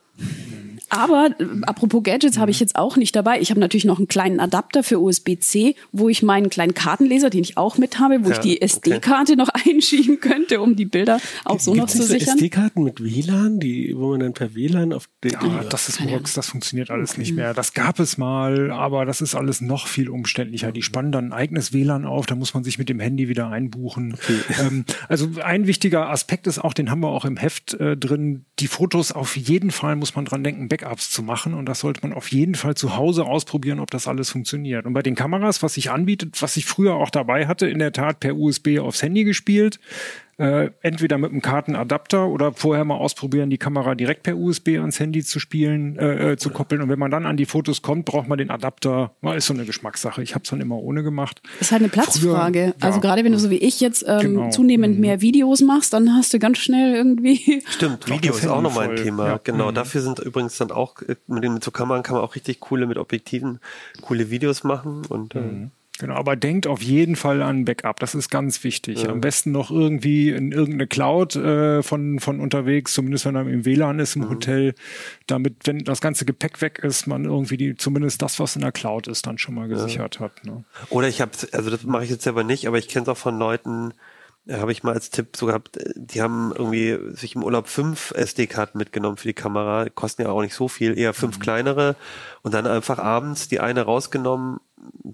[0.89, 3.39] aber äh, apropos Gadgets habe ich jetzt auch nicht dabei.
[3.39, 7.41] Ich habe natürlich noch einen kleinen Adapter für USB-C, wo ich meinen kleinen Kartenleser, den
[7.41, 9.35] ich auch mit habe, wo ja, ich die SD-Karte okay.
[9.35, 12.37] noch einschieben könnte, um die Bilder auch so noch zu sichern.
[12.37, 15.31] SD-Karten mit WLAN, die, wo man dann per WLAN auf den.
[15.31, 17.53] Ja, das ist Murks, das funktioniert alles nicht mehr.
[17.53, 20.71] Das gab es mal, aber das ist alles noch viel umständlicher.
[20.71, 23.49] Die spannen dann ein eigenes WLAN auf, da muss man sich mit dem Handy wieder
[23.49, 24.13] einbuchen.
[24.13, 24.39] Okay.
[24.59, 28.45] Ähm, also ein wichtiger Aspekt ist auch, den haben wir auch im Heft äh, drin,
[28.59, 31.53] die Fotos auf jeden Fall muss man dran denken, Backups zu machen.
[31.53, 34.85] Und das sollte man auf jeden Fall zu Hause ausprobieren, ob das alles funktioniert.
[34.85, 37.91] Und bei den Kameras, was sich anbietet, was ich früher auch dabei hatte, in der
[37.91, 39.79] Tat per USB aufs Handy gespielt
[40.39, 44.99] äh, entweder mit einem Kartenadapter oder vorher mal ausprobieren, die Kamera direkt per USB ans
[44.99, 46.81] Handy zu spielen, äh, äh, zu koppeln.
[46.81, 49.11] Und wenn man dann an die Fotos kommt, braucht man den Adapter.
[49.21, 50.23] Na, ist so eine Geschmackssache.
[50.23, 51.41] Ich habe es dann immer ohne gemacht.
[51.59, 52.73] Ist halt eine Platzfrage.
[52.77, 54.49] Früher, also gerade wenn du so wie ich jetzt ähm, genau.
[54.49, 55.01] zunehmend mhm.
[55.01, 57.61] mehr Videos machst, dann hast du ganz schnell irgendwie.
[57.69, 59.27] Stimmt, Video ist auch nochmal ein Thema.
[59.27, 59.39] Ja.
[59.43, 59.75] Genau, mhm.
[59.75, 62.61] dafür sind übrigens dann auch äh, mit, den, mit so Kameran kann man auch richtig
[62.61, 63.59] coole mit Objektiven
[64.01, 65.71] coole Videos machen und äh, mhm.
[65.99, 67.99] Genau, aber denkt auf jeden Fall an Backup.
[67.99, 69.03] Das ist ganz wichtig.
[69.03, 69.09] Ja.
[69.09, 73.65] Am besten noch irgendwie in irgendeine Cloud äh, von, von unterwegs, zumindest wenn man im
[73.65, 74.29] WLAN ist im mhm.
[74.29, 74.75] Hotel,
[75.27, 78.71] damit, wenn das ganze Gepäck weg ist, man irgendwie die, zumindest das, was in der
[78.71, 80.21] Cloud ist, dann schon mal gesichert ja.
[80.21, 80.45] hat.
[80.45, 80.63] Ne?
[80.89, 83.17] Oder ich habe, also das mache ich jetzt selber nicht, aber ich kenne es auch
[83.17, 83.93] von Leuten,
[84.47, 87.67] äh, habe ich mal als Tipp so gehabt, äh, die haben irgendwie sich im Urlaub
[87.67, 91.41] fünf SD-Karten mitgenommen für die Kamera, kosten ja auch nicht so viel, eher fünf mhm.
[91.41, 91.95] kleinere
[92.41, 94.59] und dann einfach abends die eine rausgenommen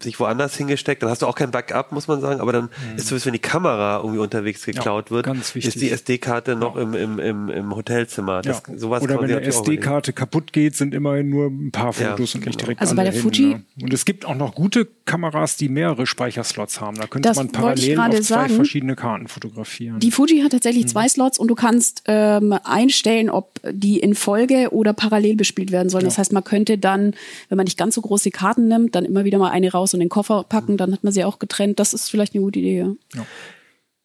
[0.02, 2.98] sich woanders hingesteckt, dann hast du auch kein Backup, muss man sagen, aber dann mhm.
[2.98, 6.82] ist so, wenn die Kamera irgendwie unterwegs geklaut ja, wird, ist die SD-Karte noch ja.
[6.82, 8.42] im, im, im, im Hotelzimmer.
[8.42, 8.78] Das, ja.
[8.78, 12.58] sowas Oder wenn eine SD-Karte kaputt geht, sind immerhin nur ein paar Fotos und nicht
[12.58, 12.66] genau.
[12.66, 13.46] direkt Also bei der hin, Fuji.
[13.46, 13.64] Ne?
[13.82, 16.98] Und es gibt auch noch gute Kameras, die mehrere Speicherslots haben.
[16.98, 18.54] Da könnte das man parallel auf zwei sagen.
[18.56, 20.00] verschiedene Karten fotografieren.
[20.00, 20.90] Die Fuji hat tatsächlich mhm.
[20.90, 25.90] zwei Slots und du kannst ähm, einstellen, ob die in Folge oder parallel bespielt werden
[25.90, 26.06] sollen.
[26.06, 27.14] Das heißt, man könnte dann,
[27.50, 30.02] wenn man nicht ganz so große Karten nimmt, dann immer wieder mal eine raus und
[30.02, 31.80] den Koffer packen, dann hat man sie auch getrennt.
[31.80, 32.80] Das ist vielleicht eine gute Idee.
[32.80, 32.96] Ja.
[33.16, 33.26] ja.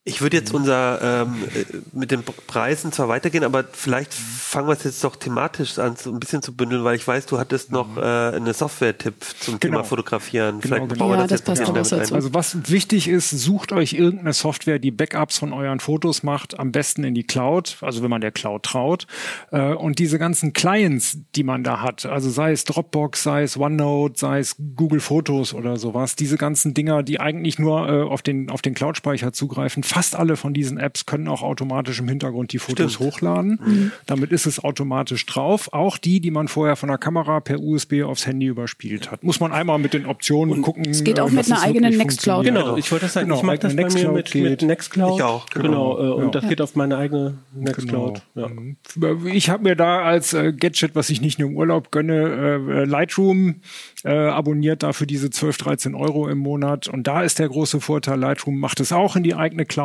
[0.05, 1.45] Ich würde jetzt unser ähm,
[1.93, 6.11] mit den Preisen zwar weitergehen, aber vielleicht fangen wir es jetzt doch thematisch an, so
[6.11, 9.77] ein bisschen zu bündeln, weil ich weiß, du hattest noch äh, eine Software-Tipp zum genau.
[9.77, 10.63] Thema Fotografieren.
[10.63, 11.15] Genau, vielleicht genau.
[11.15, 12.15] Ja, das, das passt auch dazu.
[12.15, 16.73] Also was wichtig ist, sucht euch irgendeine Software, die Backups von euren Fotos macht, am
[16.73, 19.07] besten in die Cloud, also wenn man der Cloud traut.
[19.51, 23.59] Äh, und diese ganzen Clients, die man da hat, also sei es Dropbox, sei es
[23.59, 28.23] OneNote, sei es Google Fotos oder sowas, diese ganzen Dinger, die eigentlich nur äh, auf
[28.23, 32.53] den auf den Cloud-Speicher zugreifen fast alle von diesen Apps können auch automatisch im Hintergrund
[32.53, 33.13] die Fotos Stimmt.
[33.13, 33.61] hochladen.
[33.65, 33.93] Mhm.
[34.07, 35.73] Damit ist es automatisch drauf.
[35.73, 39.25] Auch die, die man vorher von der Kamera per USB aufs Handy überspielt hat.
[39.25, 40.89] Muss man einmal mit den Optionen und gucken.
[40.89, 42.45] Es geht auch mit einer eigenen Nextcloud.
[42.45, 43.27] Genau, ich wollte das sagen.
[43.27, 45.19] Genau, ich mache das bei mir mit, mit Nextcloud.
[45.19, 45.51] Ich auch.
[45.51, 45.97] Genau.
[45.97, 46.15] genau.
[46.15, 46.41] Und ja.
[46.41, 48.23] das geht auf meine eigene Nextcloud.
[48.35, 48.49] Genau.
[48.97, 49.33] Ja.
[49.33, 52.85] Ich habe mir da als äh, Gadget, was ich nicht nur im Urlaub gönne, äh,
[52.85, 53.57] Lightroom
[54.05, 56.87] äh, abonniert dafür diese 12, 13 Euro im Monat.
[56.87, 59.80] Und da ist der große Vorteil, Lightroom macht es auch in die eigene Cloud.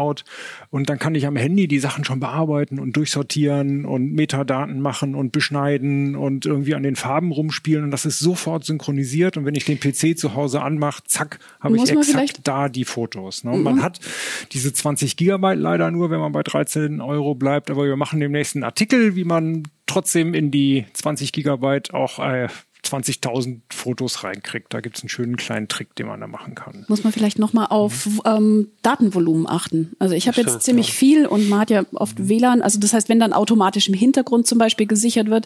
[0.69, 5.15] Und dann kann ich am Handy die Sachen schon bearbeiten und durchsortieren und Metadaten machen
[5.15, 7.83] und beschneiden und irgendwie an den Farben rumspielen.
[7.83, 9.37] Und das ist sofort synchronisiert.
[9.37, 13.43] Und wenn ich den PC zu Hause anmache, zack, habe ich exakt da die Fotos.
[13.43, 13.51] Ne?
[13.51, 13.63] Und mhm.
[13.63, 13.99] man hat
[14.51, 17.71] diese 20 Gigabyte leider nur, wenn man bei 13 Euro bleibt.
[17.71, 22.47] Aber wir machen demnächst einen Artikel, wie man trotzdem in die 20 Gigabyte auch äh,
[22.85, 24.73] 20.000 Fotos reinkriegt.
[24.73, 26.85] Da gibt es einen schönen kleinen Trick, den man da machen kann.
[26.87, 29.93] Muss man vielleicht nochmal auf ähm, Datenvolumen achten.
[29.99, 32.61] Also ich habe jetzt ziemlich viel und man hat ja oft WLAN.
[32.61, 35.45] Also das heißt, wenn dann automatisch im Hintergrund zum Beispiel gesichert wird,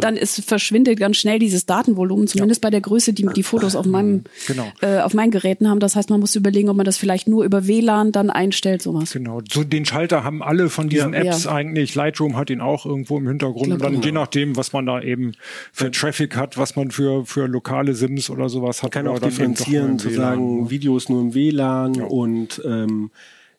[0.00, 3.86] dann ist, verschwindet ganz schnell dieses Datenvolumen, zumindest bei der Größe, die die Fotos auf
[3.86, 4.66] meinem Genau.
[4.80, 5.80] äh, auf meinen Geräten haben.
[5.80, 9.12] Das heißt, man muss überlegen, ob man das vielleicht nur über WLAN dann einstellt, sowas.
[9.12, 11.20] Genau, so den Schalter haben alle von diesen Ja.
[11.20, 11.52] Apps Ja.
[11.52, 11.94] eigentlich.
[11.94, 13.68] Lightroom hat ihn auch irgendwo im Hintergrund.
[13.72, 14.04] Und Glaub dann auch.
[14.04, 15.32] je nachdem, was man da eben
[15.72, 18.92] für Traffic hat, was man für, für lokale Sims oder sowas hat.
[18.92, 23.10] kann oder auch differenzieren, zu sagen, Videos nur im WLAN und ähm,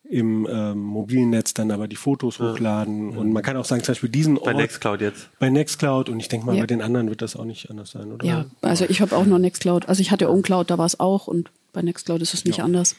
[0.09, 3.15] im ähm, mobilen Netz dann aber die Fotos hochladen.
[3.15, 5.29] Und man kann auch sagen, zum Beispiel diesen Bei Ort Nextcloud jetzt.
[5.37, 6.61] bei Nextcloud und ich denke mal, Ja.
[6.61, 8.25] bei den anderen wird das auch nicht anders sein, oder?
[8.25, 9.87] Ja, also ich habe auch nur Nextcloud.
[9.87, 12.95] Also ich hatte OwnCloud, da war es auch und bei Nextcloud ist es nicht anders.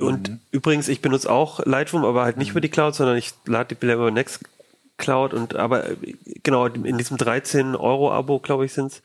[0.00, 3.68] Und übrigens, ich benutze auch Lightroom, aber halt nicht über die Cloud, sondern ich lade
[3.70, 5.96] die Bilder über Nextcloud und aber äh,
[6.42, 9.02] genau, in diesem 13 Euro Abo, glaube ich, sind's,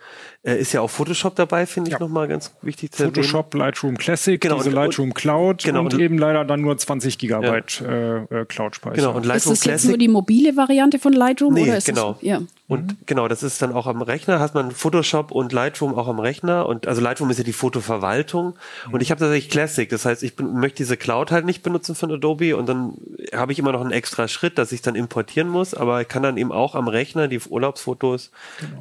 [0.47, 1.99] äh, ist ja auch Photoshop dabei, finde ich Ja.
[1.99, 3.15] nochmal ganz wichtig zu erwähnen.
[3.15, 6.77] Photoshop, Lightroom Classic, Genau, diese und- Lightroom Cloud genau, und, und- eben leider dann nur
[6.77, 8.95] 20 Gigabyte äh, äh, Cloud-Speicher.
[8.95, 9.89] Genau, und Ist Lightroom das jetzt Classic.
[9.89, 12.13] nur die mobile Variante von Lightroom Nee, oder ist genau.
[12.13, 12.41] das ja?
[12.69, 16.19] Und genau, das ist dann auch am Rechner, hat man Photoshop und Lightroom auch am
[16.19, 18.55] Rechner und also Lightroom ist ja die Fotoverwaltung
[18.91, 21.95] und ich habe tatsächlich Classic, das heißt, ich bin, möchte diese Cloud halt nicht benutzen
[21.95, 22.93] von Adobe und dann
[23.33, 26.23] habe ich immer noch einen extra Schritt, dass ich dann importieren muss, aber ich kann
[26.23, 28.31] dann eben auch am Rechner die Urlaubsfotos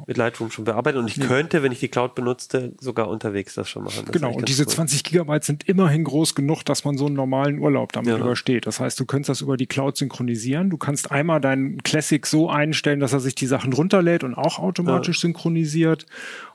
[0.05, 3.69] mit Lightroom schon bearbeiten und ich könnte, wenn ich die Cloud benutzte, sogar unterwegs das
[3.69, 3.95] schon machen.
[4.05, 4.69] Das ist Genau, und diese cool.
[4.69, 8.19] 20 Gigabyte sind immerhin groß genug, dass man so einen normalen Urlaub damit Ja.
[8.19, 8.65] übersteht.
[8.67, 10.69] Das heißt, du könntest das über die Cloud synchronisieren.
[10.69, 14.59] Du kannst einmal deinen Classic so einstellen, dass er sich die Sachen runterlädt und auch
[14.59, 16.05] automatisch synchronisiert.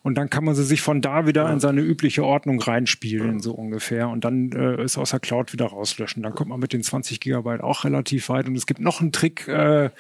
[0.02, 3.52] Und dann kann man sie sich von da wieder in seine übliche Ordnung reinspielen, so
[3.52, 4.08] ungefähr.
[4.08, 6.22] Und dann äh, ist aus der Cloud wieder rauslöschen.
[6.22, 8.46] Dann kommt man mit den 20 Gigabyte auch relativ weit.
[8.48, 9.90] Und es gibt noch einen Trick, äh,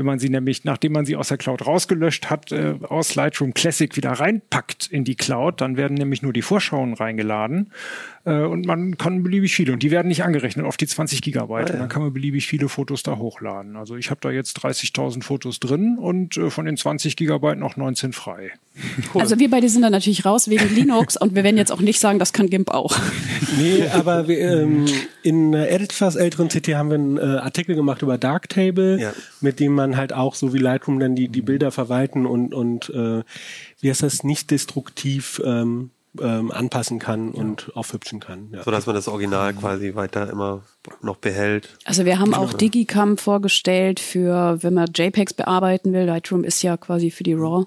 [0.00, 3.52] wenn man sie nämlich, nachdem man sie aus der Cloud rausgelöscht hat, äh, aus Lightroom
[3.52, 7.70] Classic wieder reinpackt in die Cloud, dann werden nämlich nur die Vorschauen reingeladen
[8.24, 11.72] äh, und man kann beliebig viele und die werden nicht angerechnet auf die 20 Gigabyte.
[11.72, 13.76] Und dann kann man beliebig viele Fotos da hochladen.
[13.76, 17.76] Also ich habe da jetzt 30.000 Fotos drin und äh, von den 20 Gigabyte noch
[17.76, 18.52] 19 frei.
[19.14, 22.00] Also wir beide sind da natürlich raus wegen Linux und wir werden jetzt auch nicht
[22.00, 22.96] sagen, das kann GIMP auch.
[23.58, 24.86] Nee, aber wir, ähm,
[25.22, 29.12] in äh, etwas älteren CT haben wir einen äh, Artikel gemacht über Darktable, Ja.
[29.40, 32.90] mit dem man halt auch so wie Lightroom dann die, die Bilder verwalten und, und
[32.90, 33.22] äh,
[33.80, 35.90] wie heißt das, nicht destruktiv ähm,
[36.20, 38.48] ähm, anpassen kann und aufhübschen kann.
[38.52, 38.64] Ja.
[38.64, 40.62] so dass man das Original quasi weiter immer
[41.02, 41.76] noch behält.
[41.84, 46.04] Also wir haben auch Digicam vorgestellt für, wenn man JPEGs bearbeiten will.
[46.04, 47.66] Lightroom ist ja quasi für die RAW.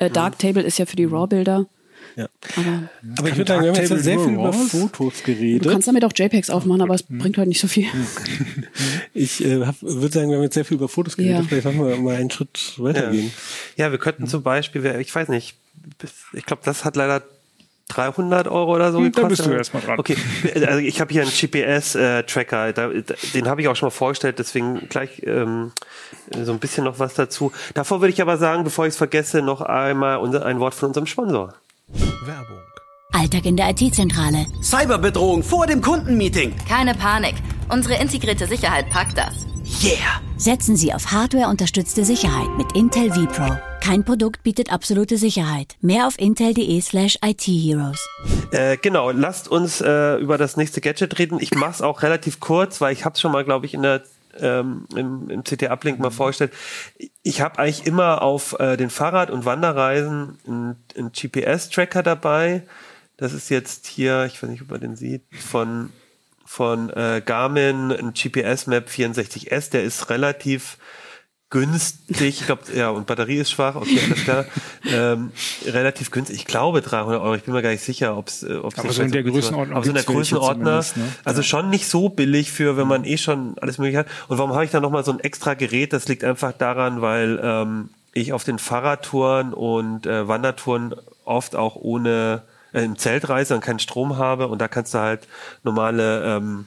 [0.00, 1.66] Äh, Darktable ist ja für die RAW-Bilder.
[2.16, 2.26] Ja.
[2.56, 4.52] Aber Aber ich würde sagen, wir haben jetzt ja sehr viel über?
[4.52, 5.70] Fotos du geredet.
[5.70, 7.86] kannst damit auch JPEGs aufmachen, aber es bringt halt nicht so viel.
[9.14, 11.42] Ich äh, würde sagen, wir haben jetzt sehr viel über Fotos geredet.
[11.42, 11.42] Ja.
[11.42, 13.30] Vielleicht machen wir mal einen Schritt weitergehen.
[13.76, 15.56] Ja, wir könnten zum Beispiel, ich weiß nicht,
[16.32, 17.22] ich glaube, das hat leider
[17.94, 19.38] 300 Euro oder so Hm, da gekostet.
[19.38, 19.98] bist du erst mal dran.
[19.98, 20.16] Okay,
[20.66, 24.38] also ich habe hier einen GPS-Tracker, da, da, den habe ich auch schon mal vorgestellt,
[24.38, 25.72] deswegen gleich ähm,
[26.42, 27.52] so ein bisschen noch was dazu.
[27.74, 30.88] Davor würde ich aber sagen, bevor ich es vergesse, noch einmal unser, ein Wort von
[30.88, 31.54] unserem Sponsor.
[33.12, 34.46] Alltag in der IT-Zentrale.
[34.62, 36.54] Cyberbedrohung vor dem Kundenmeeting.
[36.68, 37.34] Keine Panik.
[37.68, 39.46] Unsere integrierte Sicherheit packt das.
[39.78, 40.20] Yeah!
[40.36, 43.56] Setzen Sie auf Hardware-unterstützte Sicherheit mit Intel vPro.
[43.80, 45.76] Kein Produkt bietet absolute Sicherheit.
[45.80, 48.04] Mehr auf intel.de slash IT-Heroes.
[48.50, 51.38] Äh, genau, lasst uns äh, über das nächste Gadget reden.
[51.40, 53.82] Ich mache es auch relativ kurz, weil ich habe es schon mal, glaube ich, in
[53.82, 54.02] der
[54.40, 56.52] ähm, im, im CT-Uplink mal vorgestellt.
[57.22, 62.64] Ich habe eigentlich immer auf äh, den Fahrrad- und Wanderreisen einen, einen GPS-Tracker dabei.
[63.16, 65.90] Das ist jetzt hier, ich weiß nicht, ob man den sieht, von
[66.50, 70.78] von äh, Garmin, ein GPS-Map 64S, der ist relativ
[71.48, 74.44] günstig, ich glaube, ja, und Batterie ist schwach, okay, alles klar.
[74.84, 75.30] ähm,
[75.64, 78.76] relativ günstig, ich glaube 300 Euro, ich bin mir gar nicht sicher, ob es ob
[78.76, 81.12] Aber so in der Größenordnung aber so in der Größenordner, ne?
[81.24, 84.08] also schon nicht so billig für, wenn man eh schon alles mögliche hat.
[84.26, 85.92] Und warum habe ich da nochmal so ein extra Gerät?
[85.92, 91.76] Das liegt einfach daran, weil ähm, ich auf den Fahrradtouren und äh, Wandertouren oft auch
[91.76, 95.26] ohne äh, im Zelt reise und keinen Strom habe und da kannst du halt
[95.62, 96.66] normale ähm,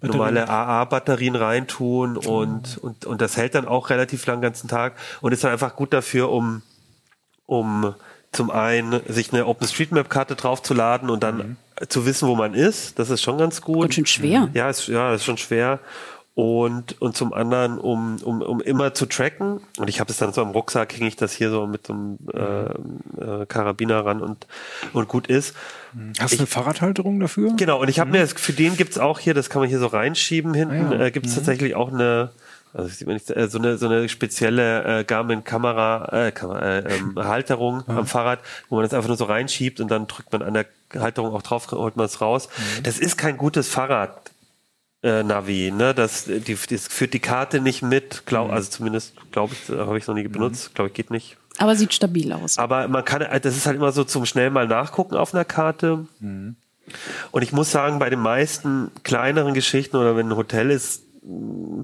[0.00, 4.94] normale AA-Batterien reintun und, und, und das hält dann auch relativ lang den ganzen Tag
[5.20, 6.62] und ist dann einfach gut dafür, um,
[7.46, 7.94] um
[8.30, 11.56] zum einen sich eine OpenStreetMap-Karte draufzuladen und dann
[11.88, 12.98] zu wissen, wo man ist.
[12.98, 13.82] Das ist schon ganz gut.
[13.82, 14.48] Ganz schön schwer.
[14.52, 15.80] Ja, ist, ja, ist schon schwer.
[16.40, 19.60] Und, und zum anderen, um, um, um immer zu tracken.
[19.76, 21.94] Und ich habe es dann so am Rucksack, hänge ich das hier so mit so
[21.94, 24.46] einem äh, äh, Karabiner ran und,
[24.92, 25.56] und gut ist.
[26.20, 27.54] Hast du eine Fahrradhalterung dafür?
[27.56, 29.80] Genau, und ich habe mir, das, für den gibt's auch hier, das kann man hier
[29.80, 31.04] so reinschieben hinten, Ah ja.
[31.06, 32.30] äh, gibt's tatsächlich auch eine,
[32.72, 36.98] Also sieht man nicht, äh, so eine so eine spezielle äh, Garmin-Kamera, äh, Kamera, äh,
[36.98, 40.42] ähm, Halterung am Fahrrad, wo man das einfach nur so reinschiebt und dann drückt man
[40.42, 42.48] an der Halterung auch drauf, holt man es raus.
[42.84, 44.30] Das ist kein gutes Fahrrad.
[45.02, 49.54] Äh, Navi, ne, das, die, das führt die Karte nicht mit, glaub, also zumindest glaube
[49.54, 51.36] ich, habe ich noch nie benutzt, glaube ich geht nicht.
[51.58, 52.58] Aber sieht stabil aus.
[52.58, 56.06] Aber man kann, das ist halt immer so zum schnell mal nachgucken auf einer Karte.
[56.20, 61.02] Und ich muss sagen, bei den meisten kleineren Geschichten oder wenn ein Hotel ist,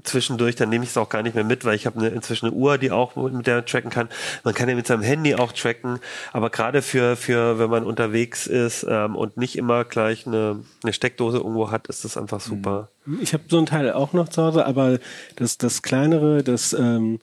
[0.03, 2.47] zwischendurch, dann nehme ich es auch gar nicht mehr mit, weil ich habe eine, inzwischen
[2.47, 4.09] eine Uhr, die auch mit der tracken kann.
[4.43, 5.99] Man kann ja mit seinem Handy auch tracken,
[6.33, 10.93] aber gerade für, für wenn man unterwegs ist ähm, und nicht immer gleich eine, eine
[10.93, 12.89] Steckdose irgendwo hat, ist das einfach super.
[13.21, 14.97] Ich habe so ein Teil auch noch zu Hause, aber
[15.35, 17.19] das, das kleinere, das ähm,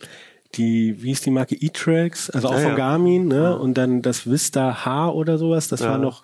[0.55, 2.77] die, wie ist die Marke E-Trax, also auch Ja, von ja.
[2.77, 3.59] Garmin, ne?
[3.59, 5.93] Und dann das Vista H oder sowas, das Ja.
[5.93, 6.23] war noch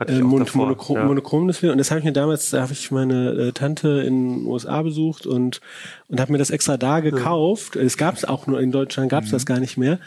[0.00, 1.04] Hatte ich äh, mon davor, monochrom, ja.
[1.04, 1.70] monochrom Display.
[1.70, 4.82] Und das habe ich mir damals, da habe ich meine äh, Tante in den USA
[4.82, 5.60] besucht und
[6.08, 7.76] und habe mir das extra da gekauft.
[7.76, 10.00] Es gab es auch nur in Deutschland, gab es das gar nicht mehr.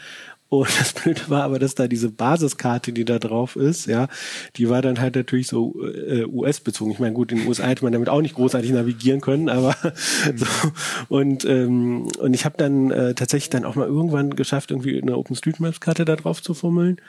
[0.48, 4.08] Und das Blöde war aber, dass da diese Basiskarte, die da drauf ist, ja,
[4.56, 6.92] die war dann halt natürlich so äh, US-bezogen.
[6.92, 9.76] Ich meine, gut, in den USA hätte man damit auch nicht großartig navigieren können, aber
[10.36, 10.46] so.
[11.08, 15.16] Und, ähm, und ich habe dann äh, tatsächlich dann auch mal irgendwann geschafft, irgendwie eine
[15.16, 17.00] OpenStreetMaps-Karte da drauf zu fummeln.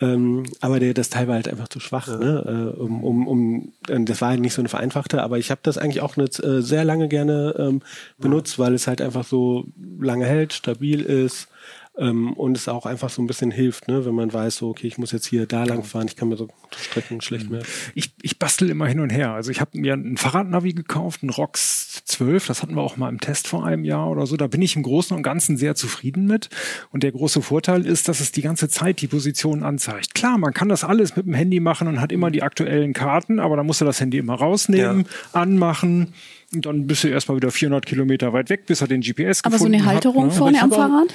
[0.00, 2.72] Ähm, aber der, das Teil war halt einfach zu schwach, ne?
[2.76, 5.60] Äh, um, um, um, und das war halt nicht so eine vereinfachte, aber ich habe
[5.62, 7.80] das eigentlich auch eine, äh, sehr lange gerne ähm,
[8.18, 9.66] benutzt, weil es halt einfach so
[10.00, 11.48] lange hält, stabil ist
[11.96, 14.04] ähm, und es auch einfach so ein bisschen hilft, ne?
[14.04, 16.36] wenn man weiß, so, okay, ich muss jetzt hier da lang fahren, ich kann mir
[16.36, 17.66] so Strecken schlecht merken.
[17.94, 19.32] Ich, ich bastel immer hin und her.
[19.32, 23.08] Also ich habe mir ein Fahrradnavi gekauft, ein ROX 12, das hatten wir auch mal
[23.08, 24.36] im Test vor einem Jahr oder so.
[24.36, 26.48] Da bin ich im Großen und Ganzen sehr zufrieden mit.
[26.90, 30.14] Und der große Vorteil ist, dass es die ganze Zeit die Position anzeigt.
[30.14, 33.38] Klar, man kann das alles mit dem Handy machen und hat immer die aktuellen Karten,
[33.38, 36.12] aber da musst du das Handy immer rausnehmen, anmachen.
[36.54, 39.58] Und dann bist du erstmal wieder 400 Kilometer weit weg, bis er den GPS Aber
[39.58, 40.36] so gefunden eine Halterung hat, ne?
[40.38, 41.14] vorne am Aber Fahrrad?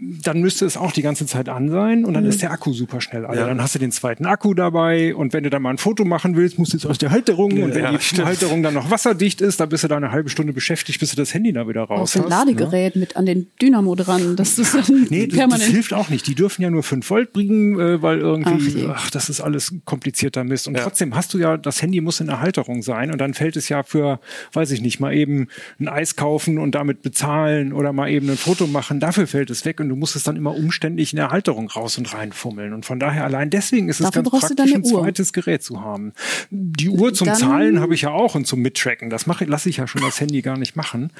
[0.00, 3.00] dann müsste es auch die ganze Zeit an sein und dann ist der Akku super
[3.00, 3.26] schnell.
[3.26, 3.48] Also Ja.
[3.48, 6.36] dann hast du den zweiten Akku dabei und wenn du dann mal ein Foto machen
[6.36, 8.24] willst, musst du jetzt aus der Halterung und wenn Ja, die stimmt.
[8.28, 11.16] Halterung dann noch wasserdicht ist, dann bist du da eine halbe Stunde beschäftigt, bis du
[11.16, 12.46] das Handy da wieder raus so ein hast.
[12.46, 12.52] ne?
[12.52, 14.36] Ladegerät mit an den Dynamo dran.
[14.36, 14.72] Das ist
[15.10, 15.70] Nee, das, das permanent.
[15.72, 16.28] hilft auch nicht.
[16.28, 18.86] Die dürfen ja nur 5 Volt bringen, äh, weil Ach irgendwie, je.
[18.94, 20.68] ach, das ist alles komplizierter Mist.
[20.68, 20.84] Und Ja.
[20.84, 23.68] trotzdem hast du ja, das Handy muss in der Halterung sein und dann fällt es
[23.68, 24.20] ja für,
[24.52, 28.36] weiß ich nicht, mal eben ein Eis kaufen und damit bezahlen oder mal eben ein
[28.36, 29.00] Foto machen.
[29.00, 31.98] Dafür fällt es weg und du musst es dann immer umständlich in der Halterung raus
[31.98, 32.72] und reinfummeln.
[32.72, 36.12] Und von daher allein deswegen ist es Dafür ganz praktisch, ein zweites Gerät zu haben.
[36.50, 39.10] Die Uhr zum Dann- Zahlen habe ich ja auch und zum Mittracken.
[39.10, 41.12] Das mache, lasse ich ja schon das Handy gar nicht machen.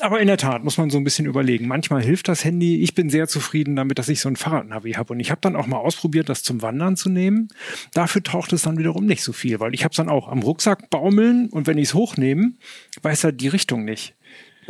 [0.00, 1.66] Aber in der Tat muss man so ein bisschen überlegen.
[1.68, 2.82] Manchmal hilft das Handy.
[2.82, 5.12] Ich bin sehr zufrieden damit, dass ich so ein Fahrradnavi habe.
[5.12, 7.48] Und ich habe dann auch mal ausprobiert, das zum Wandern zu nehmen.
[7.94, 10.40] Dafür taucht es dann wiederum nicht so viel, weil ich habe es dann auch am
[10.40, 12.52] Rucksack baumeln und wenn ich es hochnehme,
[13.02, 14.14] weiß er die Richtung nicht.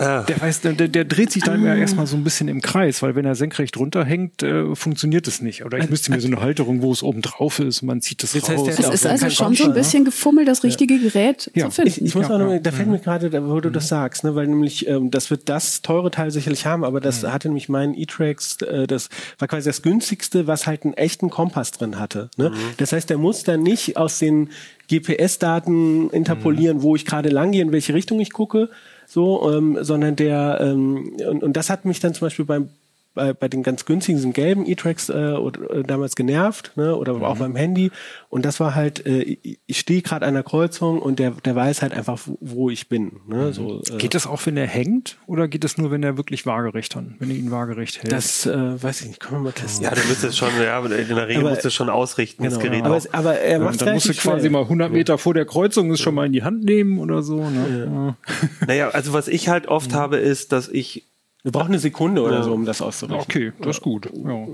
[0.01, 0.23] Ah.
[0.23, 3.16] Der, weiß, der, der dreht sich dann ja erstmal so ein bisschen im Kreis, weil
[3.16, 5.64] wenn er senkrecht runterhängt, äh, funktioniert es nicht.
[5.64, 8.23] Oder ich müsste mir so eine Halterung, wo es oben drauf ist, und man zieht
[8.23, 8.68] Das heißt, raus.
[8.68, 9.75] Es auch ist so also schon so ein ne?
[9.75, 11.64] bisschen gefummelt, das richtige Gerät Ja.
[11.64, 11.88] zu finden.
[11.88, 12.61] Ich, ich muss Ja, auch noch, ja.
[12.61, 15.49] da fällt mir gerade, da- wo du das sagst, ne, weil nämlich ähm, das wird
[15.49, 19.09] das teure Teil sicherlich haben, aber das hatte nämlich mein E-Trax, äh, das
[19.40, 22.31] war quasi das günstigste, was halt einen echten Kompass drin hatte.
[22.37, 22.53] Ne?
[22.77, 24.51] Das heißt, der muss dann nicht aus den
[24.88, 28.70] GPS-Daten interpolieren, wo ich gerade lang gehe, in welche Richtung ich gucke,
[29.07, 32.68] so, ähm, sondern der ähm, und, und das hat mich dann zum Beispiel beim
[33.18, 36.94] bei, bei den ganz günstigen, diesen gelben E-Tracks äh, oder, äh, damals genervt, ne?
[36.94, 37.90] oder auch beim Handy.
[38.28, 41.83] Und das war halt, äh, ich, stehe gerade an der Kreuzung und der, der weiß
[41.83, 43.20] halt einfach, wo, ich bin.
[43.26, 43.52] Ne?
[43.52, 45.18] So, äh, Geht das auch, wenn er hängt?
[45.26, 47.07] Oder geht das nur, wenn er wirklich waagerecht hat?
[47.18, 48.12] Wenn er ihn waagerecht hält?
[48.12, 49.85] das äh, weiß ich nicht, können wir mal testen.
[49.85, 52.70] Ja, du müsstest schon, ja, in der Regel Aber- musst du schon ausrichten, das Genau.
[52.70, 52.98] Gerät aber, auch.
[52.98, 55.90] es, aber er Ja, macht dann musst du quasi mal 100 Meter vor der Kreuzung
[55.90, 57.50] es schon mal in die Hand nehmen oder so.
[57.50, 58.16] Ne?
[58.61, 58.66] Ja.
[58.66, 61.04] Naja, also was ich halt oft habe, ist, dass ich
[61.42, 63.22] Wir brauchen eine Sekunde oder so, um das auszurechnen.
[63.22, 64.11] Okay, das ist gut.
[64.12, 64.46] Ja.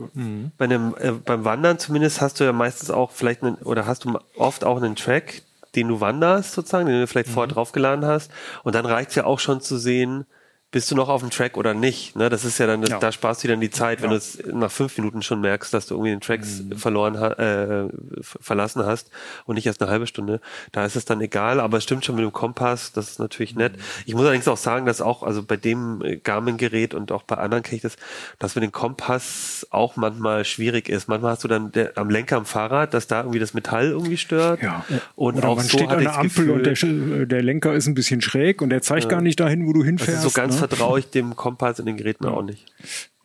[0.58, 4.04] bei einem, äh, beim Wandern zumindest hast du ja meistens auch vielleicht einen, oder hast
[4.04, 5.42] du oft auch einen Track,
[5.74, 8.30] den du wanderst sozusagen, den du vielleicht vorher draufgeladen hast.
[8.62, 10.26] Und dann reicht's ja auch schon zu sehen,
[10.74, 12.16] bist du noch auf dem Track oder nicht.
[12.16, 12.28] Ne?
[12.28, 12.98] Das ist ja dann, das, Ja.
[12.98, 15.72] da sparst du dir dann die Zeit, wenn du es nach fünf Minuten schon merkst,
[15.72, 17.88] dass du irgendwie den Tracks verloren ha äh,
[18.20, 19.12] verlassen hast
[19.46, 20.40] und nicht erst eine halbe Stunde.
[20.72, 23.54] Da ist es dann egal, aber es stimmt schon mit dem Kompass, das ist natürlich
[23.54, 23.74] nett.
[24.04, 27.36] Ich muss allerdings auch sagen, dass auch, also bei dem äh, Garmin-Gerät und auch bei
[27.36, 27.94] anderen kenne ich das,
[28.40, 31.06] dass mit dem Kompass auch manchmal schwierig ist.
[31.06, 34.16] Manchmal hast du dann der, am Lenker am Fahrrad, dass da irgendwie das Metall irgendwie
[34.16, 34.60] stört.
[34.60, 34.84] Ja.
[35.14, 37.42] Und Oder auch man so steht an der das Ampel Gefühl, und der, äh, der
[37.44, 40.16] Lenker ist ein bisschen schräg und der zeigt gar nicht dahin, wo du hinfährst.
[40.18, 40.63] also so ganz ne?
[40.68, 42.72] Vertraue ich dem Kompass in den Geräten auch nicht.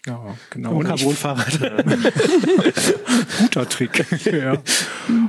[0.07, 0.75] Ja, genau.
[0.75, 1.59] Und Carbonfahrrad.
[3.39, 4.05] guter Trick.
[4.25, 4.53] ja.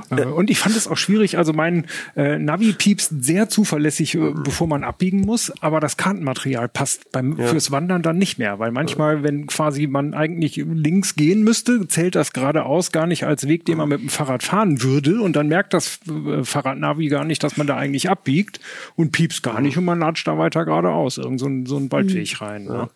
[0.09, 1.37] Äh, Und ich fand es auch schwierig.
[1.37, 6.69] Also mein äh, Navi piepst sehr zuverlässig, äh, bevor man abbiegen muss, aber das Kartenmaterial
[6.69, 11.43] passt beim fürs Wandern dann nicht mehr, weil manchmal, wenn quasi man eigentlich links gehen
[11.43, 15.21] müsste, zählt das geradeaus gar nicht als Weg, den man mit dem Fahrrad fahren würde
[15.21, 18.59] und dann merkt das äh, Fahrradnavi gar nicht, dass man da eigentlich abbiegt
[18.95, 21.91] und piepst gar nicht und man latscht da weiter geradeaus, irgend so ein, so ein
[21.91, 22.65] Waldweg rein.
[22.65, 22.89] Ne?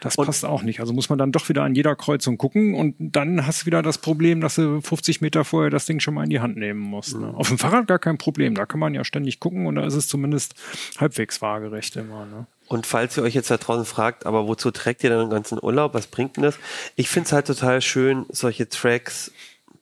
[0.00, 0.80] Das passt auch nicht.
[0.80, 3.82] Also muss man dann doch wieder an jeder Kreuzung gucken und dann hast du wieder
[3.82, 6.80] das Problem, dass du 50 Meter vorher das Ding schon mal in die Hand nehmen
[6.80, 7.18] musst.
[7.18, 7.32] Ne?
[7.34, 8.54] Auf dem Fahrrad gar kein Problem.
[8.54, 10.54] Da kann man ja ständig gucken und da ist es zumindest
[10.98, 12.26] halbwegs waagerecht immer.
[12.26, 12.46] Ne?
[12.68, 15.58] Und falls ihr euch jetzt da draußen fragt, aber wozu trägt ihr denn den ganzen
[15.60, 15.92] Urlaub?
[15.92, 16.58] Was bringt denn das?
[16.96, 19.32] Ich finde es halt total schön, solche Tracks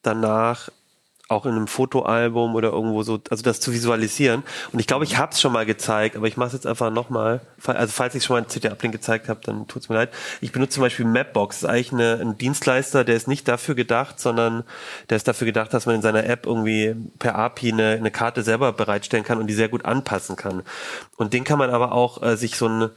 [0.03, 0.71] danach
[1.29, 4.43] auch in einem Fotoalbum oder irgendwo so, also das zu visualisieren.
[4.73, 6.91] Und ich glaube, ich habe es schon mal gezeigt, aber ich mache es jetzt einfach
[6.91, 7.41] nochmal.
[7.65, 10.11] Also falls ich schon mal einen CT-Uplink gezeigt habe, dann tut's mir leid.
[10.41, 11.61] Ich benutze zum Beispiel Mapbox.
[11.61, 14.65] Das ist eigentlich eine, ein Dienstleister, der ist nicht dafür gedacht, sondern
[15.11, 18.43] der ist dafür gedacht, dass man in seiner App irgendwie per API eine, eine Karte
[18.43, 20.63] selber bereitstellen kann und die sehr gut anpassen kann.
[21.17, 22.91] Und den kann man aber auch äh, sich so ein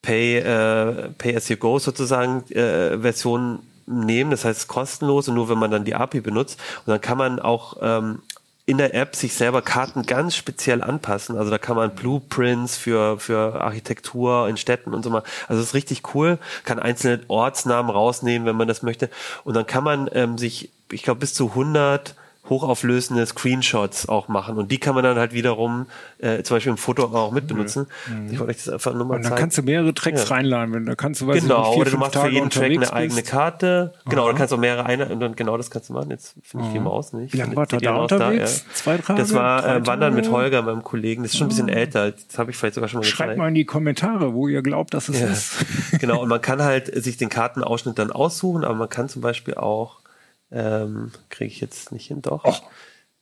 [0.00, 4.30] Pay, äh, Pay as you go sozusagen äh, Version nehmen.
[4.30, 6.60] Das heißt kostenlos und nur wenn man dann die API benutzt.
[6.86, 8.22] Und dann kann man auch ähm,
[8.66, 11.36] in der App sich selber Karten ganz speziell anpassen.
[11.36, 15.22] Also da kann man Blueprints für, für Architektur in Städten und so mal.
[15.48, 16.38] Also das ist richtig cool.
[16.64, 19.10] Kann einzelne Ortsnamen rausnehmen, wenn man das möchte.
[19.44, 22.14] Und dann kann man ähm, sich, ich glaube, bis zu 100
[22.48, 25.86] hochauflösende Screenshots auch machen und die kann man dann halt wiederum
[26.18, 27.86] äh, zum Beispiel im Foto auch mit benutzen.
[28.30, 29.40] Ich wollte euch das einfach nur mal Und dann zeigen.
[29.40, 30.34] kannst du mehrere Tracks Ja.
[30.36, 30.74] reinladen.
[30.74, 32.50] Wenn, da kannst du, weiß Genau, ich nicht, vier, oder du machst für Tage jeden
[32.50, 33.30] Track eine unterwegs eigene bist.
[33.32, 33.92] Karte.
[34.08, 34.32] Genau, Aha.
[34.32, 36.10] du kannst auch mehrere eine und dann genau das kannst du machen.
[36.10, 37.32] Jetzt finde ich die Maus nicht.
[37.32, 38.64] Wie lange Seht wart ihr ihr da unterwegs?
[38.74, 39.18] Zwei Tage?
[39.20, 40.30] Das war Drei äh, Wandern mit?
[40.30, 41.22] Holger, meinem Kollegen.
[41.22, 42.10] Das ist schon ein bisschen älter.
[42.12, 43.38] Das habe ich vielleicht sogar schon mal Schreibt gezeigt.
[43.38, 45.26] mal in die Kommentare, wo ihr glaubt, dass es Ja.
[45.28, 45.64] ist.
[45.98, 49.54] genau, und man kann halt sich den Kartenausschnitt dann aussuchen, aber man kann zum Beispiel
[49.54, 50.00] auch,
[50.54, 52.44] ähm, kriege ich jetzt nicht hin, doch.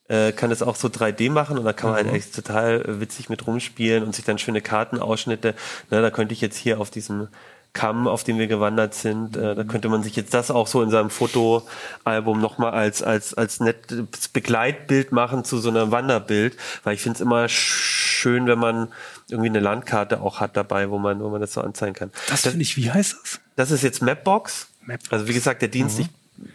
[0.09, 3.29] Äh, kann es auch so 3D machen und da kann man halt echt total witzig
[3.31, 5.55] mit rumspielen und sich dann schöne Kartenausschnitte,
[5.91, 7.29] ne, da könnte ich jetzt hier auf diesem
[7.73, 10.83] Kamm, auf dem wir gewandert sind, äh, da könnte man sich jetzt das auch so
[10.83, 16.95] in seinem Fotoalbum nochmal als, als, als nettes Begleitbild machen zu so einem Wanderbild, weil
[16.95, 18.89] ich finde es immer sch- schön, wenn man
[19.31, 22.11] irgendwie eine Landkarte auch hat dabei, wo man, wo man das so anzeigen kann.
[22.29, 23.41] Das finde ich, wie heißt das?
[23.57, 24.67] Das ist jetzt Mapbox.
[24.83, 25.11] Mapbox.
[25.13, 26.09] Also wie gesagt, der Dienst, ich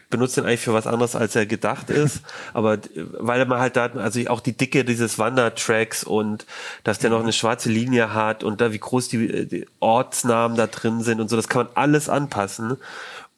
[0.09, 2.21] benutze den eigentlich für was anderes, als er gedacht ist.
[2.53, 6.45] Aber äh, weil man halt da, also auch die Dicke dieses Wandertracks und
[6.83, 10.67] dass der noch eine schwarze Linie hat und da wie groß die, die Ortsnamen da
[10.67, 12.77] drin sind und so, das kann man alles anpassen.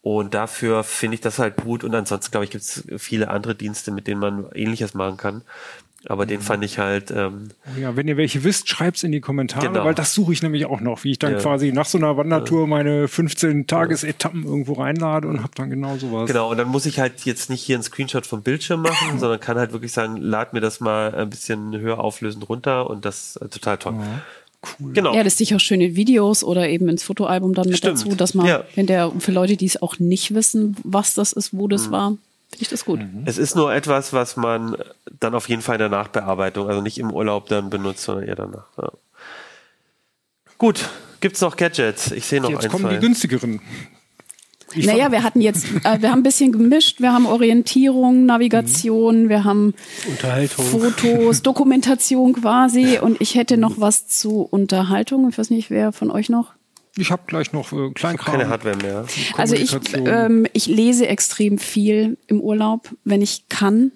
[0.01, 1.83] Und dafür finde ich das halt gut.
[1.83, 5.41] Und ansonsten, glaube ich, gibt es viele andere Dienste, mit denen man ähnliches machen kann.
[6.07, 9.67] Aber den fand ich halt, ähm, Ja, wenn ihr welche wisst, schreibt's in die Kommentare,
[9.67, 9.83] Genau.
[9.83, 11.39] weil das suche ich nämlich auch noch, wie ich dann Ja.
[11.39, 16.27] quasi nach so einer Wandertour meine 15 Tagesetappen irgendwo reinlade und habe dann genau sowas.
[16.27, 19.41] Genau, und dann muss ich halt jetzt nicht hier einen Screenshot vom Bildschirm machen, sondern
[19.41, 23.35] kann halt wirklich sagen, lad mir das mal ein bisschen höher auflösend runter und das
[23.35, 23.95] ist total toll.
[24.79, 24.93] Cool.
[24.93, 25.13] Genau.
[25.13, 27.97] Ja, das sicher auch schöne Videos oder eben ins Fotoalbum dann mit Stimmt.
[27.99, 28.63] dazu, dass man, Ja.
[28.75, 31.69] wenn der, für Leute, die es auch nicht wissen, was das ist, wo Mhm.
[31.69, 32.17] das war,
[32.49, 32.99] finde ich das gut.
[33.25, 34.75] Es ist nur etwas, was man
[35.19, 38.35] dann auf jeden Fall in der Nachbearbeitung, also nicht im Urlaub dann benutzt, sondern eher
[38.35, 38.67] danach.
[38.77, 38.91] Ja.
[40.57, 40.89] Gut,
[41.21, 42.11] gibt's noch Gadgets?
[42.11, 42.95] Ich sehe noch Jetzt ein, kommen zwei.
[42.95, 43.61] die günstigeren.
[44.75, 49.29] Ich naja, wir hatten jetzt, äh, wir haben ein bisschen gemischt, wir haben Orientierung, Navigation,
[49.29, 49.73] wir haben
[50.07, 50.65] Unterhaltung.
[50.65, 55.27] Fotos, Dokumentation quasi und ich hätte noch was zu Unterhaltung.
[55.29, 56.53] Ich weiß nicht, wer von euch noch?
[56.99, 58.37] Ich habe gleich noch äh, Kleinkram.
[58.37, 59.05] Keine Hardware mehr.
[59.37, 63.91] Also ich, ähm, ich lese extrem viel im Urlaub, wenn ich kann.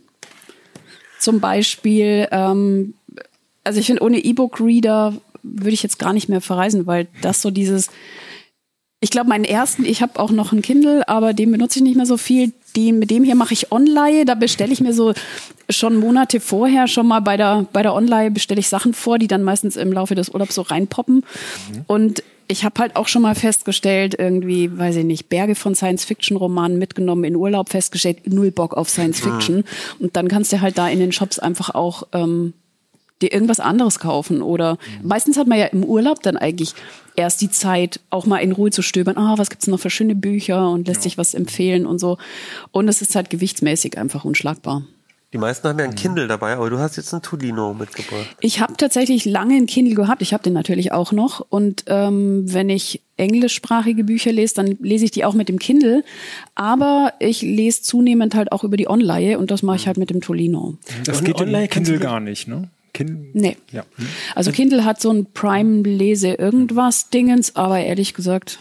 [1.19, 2.93] Zum Beispiel, ähm,
[3.63, 7.51] also ich finde, ohne E-Book-Reader würde ich jetzt gar nicht mehr verreisen, weil das so
[7.51, 7.89] dieses,
[9.01, 11.97] ich glaube, meinen ersten, ich habe auch noch ein Kindle, aber den benutze ich nicht
[11.97, 12.53] mehr so viel.
[12.75, 14.25] Den, mit dem hier mache ich Online.
[14.25, 15.13] Da bestelle ich mir so
[15.69, 19.27] schon Monate vorher schon mal bei der, bei der Online bestelle ich Sachen vor, die
[19.27, 21.23] dann meistens im Laufe des Urlaubs so reinpoppen.
[21.87, 26.77] Und ich habe halt auch schon mal festgestellt, irgendwie, weiß ich nicht, Berge von Science-Fiction-Romanen
[26.77, 29.63] mitgenommen in Urlaub, festgestellt, null Bock auf Science-Fiction.
[29.99, 32.53] Und dann kannst du halt da in den Shops einfach auch ähm,
[33.21, 34.41] dir irgendwas anderes kaufen.
[34.41, 36.73] Oder meistens hat man ja im Urlaub dann eigentlich
[37.15, 39.17] erst die Zeit, auch mal in Ruhe zu stöbern.
[39.17, 42.17] Ah, was gibt's noch für schöne Bücher und lässt sich was empfehlen und so.
[42.71, 44.83] Und es ist halt gewichtsmäßig einfach unschlagbar.
[45.33, 45.91] Die meisten haben ja Mhm.
[45.91, 48.35] ein Kindle dabei, aber du hast jetzt ein Tolino mitgebracht.
[48.39, 50.21] Ich habe tatsächlich lange ein Kindle gehabt.
[50.21, 51.45] Ich habe den natürlich auch noch.
[51.49, 56.03] Und ähm, wenn ich englischsprachige Bücher lese, dann lese ich die auch mit dem Kindle.
[56.55, 60.09] Aber ich lese zunehmend halt auch über die Online und das mache ich halt mit
[60.11, 60.75] dem Tolino.
[61.05, 62.69] das Und geht online Kindle gar nicht, ne?
[62.93, 63.25] Kindle.
[63.33, 63.57] Nee.
[63.71, 63.83] Ja.
[64.35, 68.59] Also Kindle hat so ein Prime-Lese irgendwas Dingens, aber ehrlich gesagt,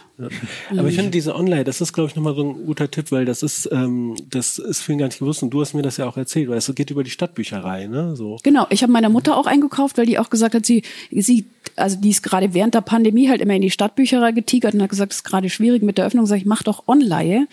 [0.70, 3.24] Aber ich finde diese Online, das ist glaube ich nochmal so ein guter Tipp, weil
[3.24, 6.06] das ist, ähm, das ist vielen gar nicht gewusst und du hast mir das ja
[6.06, 8.16] auch erzählt, weil es geht über die Stadtbücherei, ne?
[8.16, 8.38] So.
[8.42, 11.46] Genau, ich habe meiner Mutter auch eingekauft, weil die auch gesagt hat, sie, sie,
[11.76, 14.90] also die ist gerade während der Pandemie halt immer in die Stadtbücherei getigert und hat
[14.90, 16.26] gesagt, es ist gerade schwierig mit der Öffnung.
[16.26, 17.46] Sag ich, mach doch Online,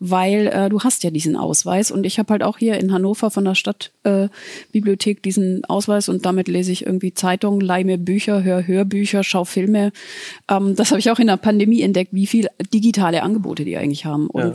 [0.00, 3.30] weil äh, du hast ja diesen Ausweis und ich habe halt auch hier in Hannover
[3.30, 8.42] von der Stadtbibliothek äh, diesen Ausweis und damit lese ich irgendwie Zeitungen, leih mir Bücher,
[8.42, 9.92] höre Hörbücher, schau Filme.
[10.48, 14.04] Ähm, das habe ich auch in der Pandemie entdeckt, wie viel digitale Angebote die eigentlich
[14.04, 14.26] haben.
[14.26, 14.54] Und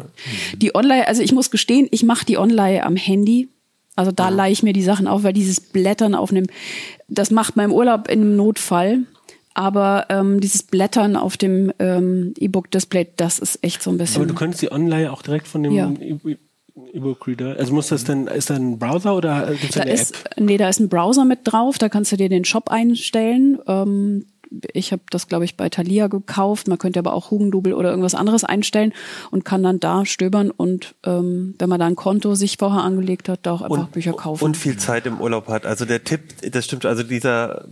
[0.57, 3.47] die Online, also ich muss gestehen, ich mache die Online am Handy.
[3.95, 6.47] Also da leihe ich mir die Sachen auf, weil dieses Blättern auf einem,
[7.07, 8.99] das macht man im Urlaub in einem Notfall.
[9.53, 14.21] Aber ähm, dieses Blättern auf dem ähm, E-Book-Display, das ist echt so ein bisschen.
[14.21, 15.91] Aber du könntest die Online auch direkt von dem Ja.
[15.99, 16.37] E-
[16.93, 17.57] E-Book Reader.
[17.59, 20.39] Also muss das dann, ist da ein Browser oder gibt es Da eine ist, App?
[20.39, 23.59] nee, da ist ein Browser mit drauf, da kannst du dir den Shop einstellen.
[23.67, 24.25] Ähm,
[24.73, 26.67] ich habe das, glaube ich, bei Thalia gekauft.
[26.67, 28.93] Man könnte aber auch Hugendubel oder irgendwas anderes einstellen
[29.31, 33.29] und kann dann da stöbern und ähm, wenn man da ein Konto sich vorher angelegt
[33.29, 34.43] hat, da auch einfach Bücher kaufen.
[34.43, 35.65] und viel Zeit im Urlaub hat.
[35.65, 36.21] Also der Tipp,
[36.51, 37.65] das stimmt, also dieser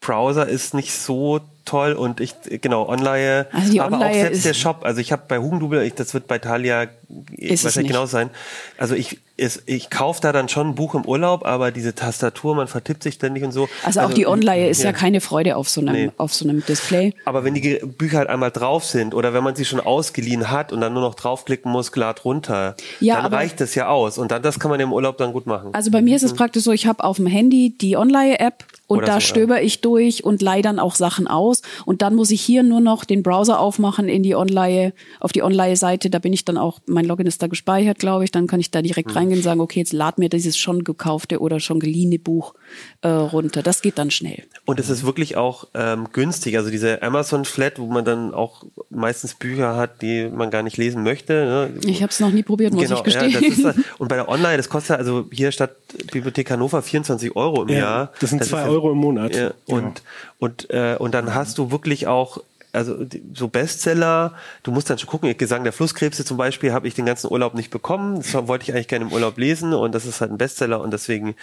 [0.00, 4.46] Browser ist nicht so toll und ich, genau, Online, Also aber auch Online selbst ist-
[4.46, 8.30] der Shop, also ich habe bei Hugendubel, ich, das wird bei Thalia wahrscheinlich genau sein.
[8.78, 12.54] Also ich, es, ich kaufe da dann schon ein Buch im Urlaub, aber diese Tastatur,
[12.54, 13.68] man vertippt sich ständig und so.
[13.84, 14.92] also auch die Online ist ja.
[14.92, 16.10] keine Freude auf so einem, Nee.
[16.16, 17.14] auf so einem Display.
[17.24, 20.72] Aber wenn die Bücher halt einmal drauf sind oder wenn man sie schon ausgeliehen hat
[20.72, 24.18] und dann nur noch draufklicken muss, glatt runter, Ja, dann reicht das ja aus.
[24.18, 25.70] Und dann das kann man im Urlaub dann gut machen.
[25.74, 28.98] Also bei mir ist es praktisch so, ich habe auf dem Handy die Online-App und
[28.98, 29.20] Oder da so, ja.
[29.20, 31.51] stöber ich durch und leihe dann auch Sachen aus.
[31.84, 35.42] Und dann muss ich hier nur noch den Browser aufmachen in die Online, auf die
[35.42, 36.08] Online-Seite.
[36.08, 38.30] Da bin ich dann auch, mein Login ist da gespeichert, glaube ich.
[38.30, 39.16] Dann kann ich da direkt Mhm.
[39.16, 42.54] reingehen und sagen, okay, jetzt lad mir dieses schon gekaufte oder schon geliehene Buch
[43.02, 43.62] äh, runter.
[43.62, 44.44] Das geht dann schnell.
[44.64, 46.56] Und es ist wirklich auch ähm, günstig.
[46.56, 50.76] Also diese Amazon Flat, wo man dann auch meistens Bücher hat, die man gar nicht
[50.76, 51.32] lesen möchte.
[51.32, 51.70] Ne?
[51.84, 53.32] Ich habe es noch nie probiert, muss ich ja, gestehen.
[53.32, 55.72] das ist, und bei der Online, das kostet also hier statt
[56.12, 58.12] Bibliothek Hannover 24 Euro im Ja, Jahr.
[58.20, 59.34] das sind ist zwei ja- Euro im Monat.
[59.34, 60.02] Ja, und,
[60.38, 62.38] und, äh, und dann hast du wirklich auch
[62.72, 63.04] also
[63.34, 67.04] so Bestseller, du musst dann schon gucken, Gesang der Flusskrebse zum Beispiel habe ich den
[67.04, 68.16] ganzen Urlaub nicht bekommen.
[68.16, 70.90] Das wollte ich eigentlich gerne im Urlaub lesen und das ist halt ein Bestseller und
[70.90, 71.34] deswegen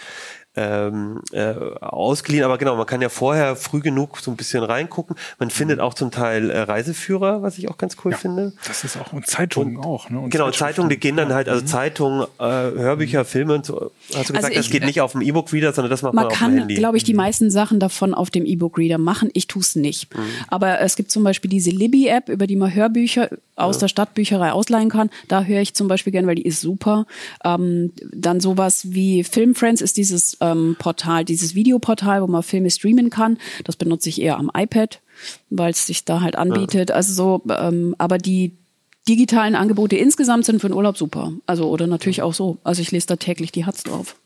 [0.56, 2.44] ähm, äh, ausgeliehen.
[2.44, 5.16] Aber genau, man kann ja vorher früh genug so ein bisschen reingucken.
[5.38, 8.52] Man findet auch zum Teil äh, Reiseführer, was ich auch ganz cool finde.
[8.66, 10.18] Das ist auch, und Zeitungen auch, ne?
[10.18, 10.50] Und Genau.
[10.50, 13.92] Zeitungen, die gehen dann halt, also Zeitungen, äh, Hörbücher, Filme und so.
[14.14, 16.24] Hast du gesagt, Also das ich- geht nicht auf dem E-Book-Reader, sondern das macht man,
[16.24, 16.74] Man auf dem kann, Handy.
[16.74, 19.30] glaube ich, die meisten Sachen davon auf dem E-Book-Reader machen.
[19.34, 20.14] Ich tue es nicht.
[20.16, 20.22] Mhm.
[20.48, 24.88] Aber es gibt zum Beispiel diese Libby-App, über die man Hörbücher aus der Stadtbücherei ausleihen
[24.88, 25.10] kann.
[25.28, 27.06] Da höre ich zum Beispiel gern, weil die ist super.
[27.44, 33.10] Ähm, dann sowas wie Filmfriends ist dieses ähm, Portal, dieses Videoportal, wo man Filme streamen
[33.10, 33.38] kann.
[33.64, 35.00] Das benutze ich eher am iPad,
[35.50, 36.90] weil es sich da halt anbietet.
[36.90, 38.52] Also so, ähm, aber die
[39.08, 41.32] digitalen Angebote insgesamt sind für den Urlaub super.
[41.46, 42.58] Also oder natürlich auch so.
[42.64, 44.16] Also ich lese da täglich die Hatz drauf.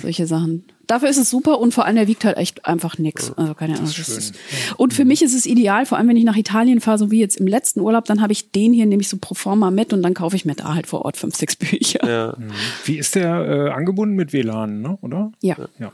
[0.00, 0.64] Solche Sachen.
[0.92, 3.32] Dafür ist es super und vor allem der wiegt halt echt einfach nix.
[3.38, 3.86] Also keine Ahnung.
[3.96, 4.34] Das ist,
[4.76, 7.18] und für mich ist es ideal, vor allem wenn ich nach Italien fahre, so wie
[7.18, 10.02] jetzt im letzten Urlaub, dann habe ich den hier nämlich so pro forma mit und
[10.02, 12.06] dann kaufe ich mir da halt vor Ort fünf, sechs Bücher.
[12.06, 12.36] ja.
[12.84, 14.98] Wie ist der äh, angebunden mit WLAN, ne?
[15.00, 15.32] oder?
[15.40, 15.56] Ja.
[15.78, 15.92] Ja.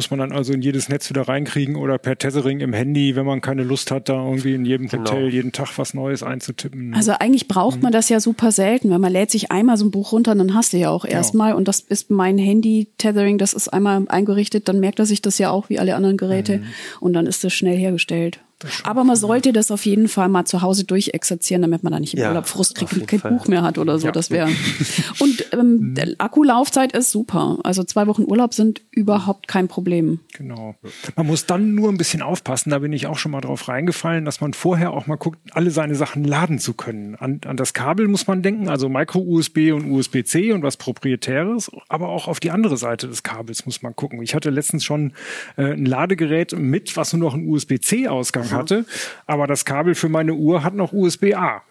[0.00, 3.26] Muss man dann also in jedes Netz wieder reinkriegen oder per Tethering im Handy, wenn
[3.26, 5.02] man keine Lust hat, da irgendwie in jedem Genau.
[5.02, 6.94] Hotel jeden Tag was Neues einzutippen.
[6.94, 9.90] Also eigentlich braucht man das ja super selten, weil man lädt sich einmal so ein
[9.90, 13.68] Buch runter, dann hast du ja auch erstmal und das ist mein Handy-Tethering, das ist
[13.68, 16.62] einmal eingerichtet, dann merkt er sich das ja auch wie alle anderen Geräte
[17.00, 18.40] und dann ist das schnell hergestellt.
[18.84, 22.14] Aber man sollte das auf jeden Fall mal zu Hause durchexerzieren, damit man da nicht
[22.14, 23.32] im Ja, Urlaub Frust kriegt und kein Fall.
[23.32, 24.06] Buch mehr hat oder so.
[24.06, 24.12] Ja.
[24.12, 24.48] Das wäre.
[25.18, 27.58] Und ähm, der Akkulaufzeit ist super.
[27.64, 30.20] Also zwei Wochen Urlaub sind überhaupt kein Problem.
[30.36, 30.74] Genau.
[31.16, 34.24] Man muss dann nur ein bisschen aufpassen, da bin ich auch schon mal drauf reingefallen,
[34.24, 37.14] dass man vorher auch mal guckt, alle seine Sachen laden zu können.
[37.16, 42.08] An, an das Kabel muss man denken, also Micro-USB und USB-C und was Proprietäres, aber
[42.08, 44.22] auch auf die andere Seite des Kabels muss man gucken.
[44.22, 45.12] Ich hatte letztens schon
[45.56, 48.84] äh, ein Ladegerät mit, was nur noch einen USB-C-Ausgang hatte,
[49.26, 51.62] aber das Kabel für meine Uhr hat noch USB-A.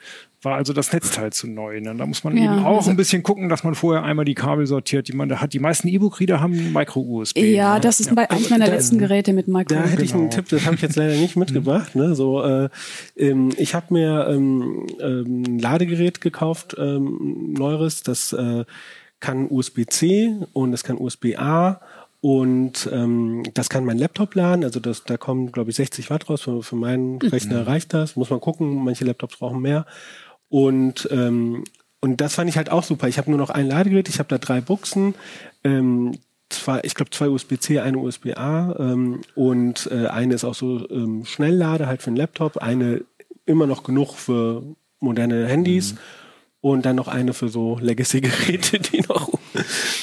[0.42, 1.82] War also das Netzteil zu neu.
[1.82, 1.94] Ne?
[1.98, 4.36] Da muss man Ja, eben auch also- ein bisschen gucken, dass man vorher einmal die
[4.36, 5.52] Kabel sortiert, die man da hat.
[5.52, 7.38] Die meisten E-Book-Reader haben Micro-USB.
[7.40, 7.82] Ja, ne?
[7.82, 9.76] das ist bei eins meiner letzten Geräte mit Micro.
[9.76, 10.34] Da hätte ich einen Genau.
[10.36, 11.94] Tipp, das habe ich jetzt leider nicht mitgebracht.
[11.96, 12.16] Ne?
[12.16, 12.70] So, äh,
[13.18, 18.64] ähm, ich habe mir ähm, ähm, ein Ladegerät gekauft, ähm, neueres, das äh,
[19.20, 21.82] kann USB-C und es kann USB-A
[22.22, 24.64] und ähm, das kann mein Laptop laden.
[24.64, 26.42] Also das, da kommen, glaube ich, 60 Watt raus.
[26.42, 28.16] Für, für meinen Rechner reicht das.
[28.16, 28.84] Muss man gucken.
[28.84, 29.86] Manche Laptops brauchen mehr.
[30.50, 31.64] Und ähm,
[32.02, 33.08] und das fand ich halt auch super.
[33.08, 34.10] Ich habe nur noch ein Ladegerät.
[34.10, 35.16] Ich habe da drei Buchsen.
[35.64, 36.14] Ähm,
[36.50, 41.26] zwei, ich glaube zwei USB-C, eine USB-A ähm, und äh, eine ist auch so ähm,
[41.26, 43.04] Schnelllade halt für den Laptop, eine
[43.46, 44.64] immer noch genug für
[45.00, 45.96] moderne Handys.
[46.62, 49.29] Und dann noch eine für so Legacy-Geräte, die noch.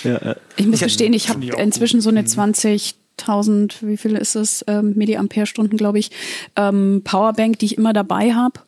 [0.04, 0.36] Ja.
[0.56, 5.76] Ich muss gestehen, ich habe inzwischen so eine 20.000, wie viel ist es, ähm, Milliampere-Stunden,
[5.76, 6.10] glaube ich,
[6.56, 8.60] ähm, Powerbank, die ich immer dabei habe.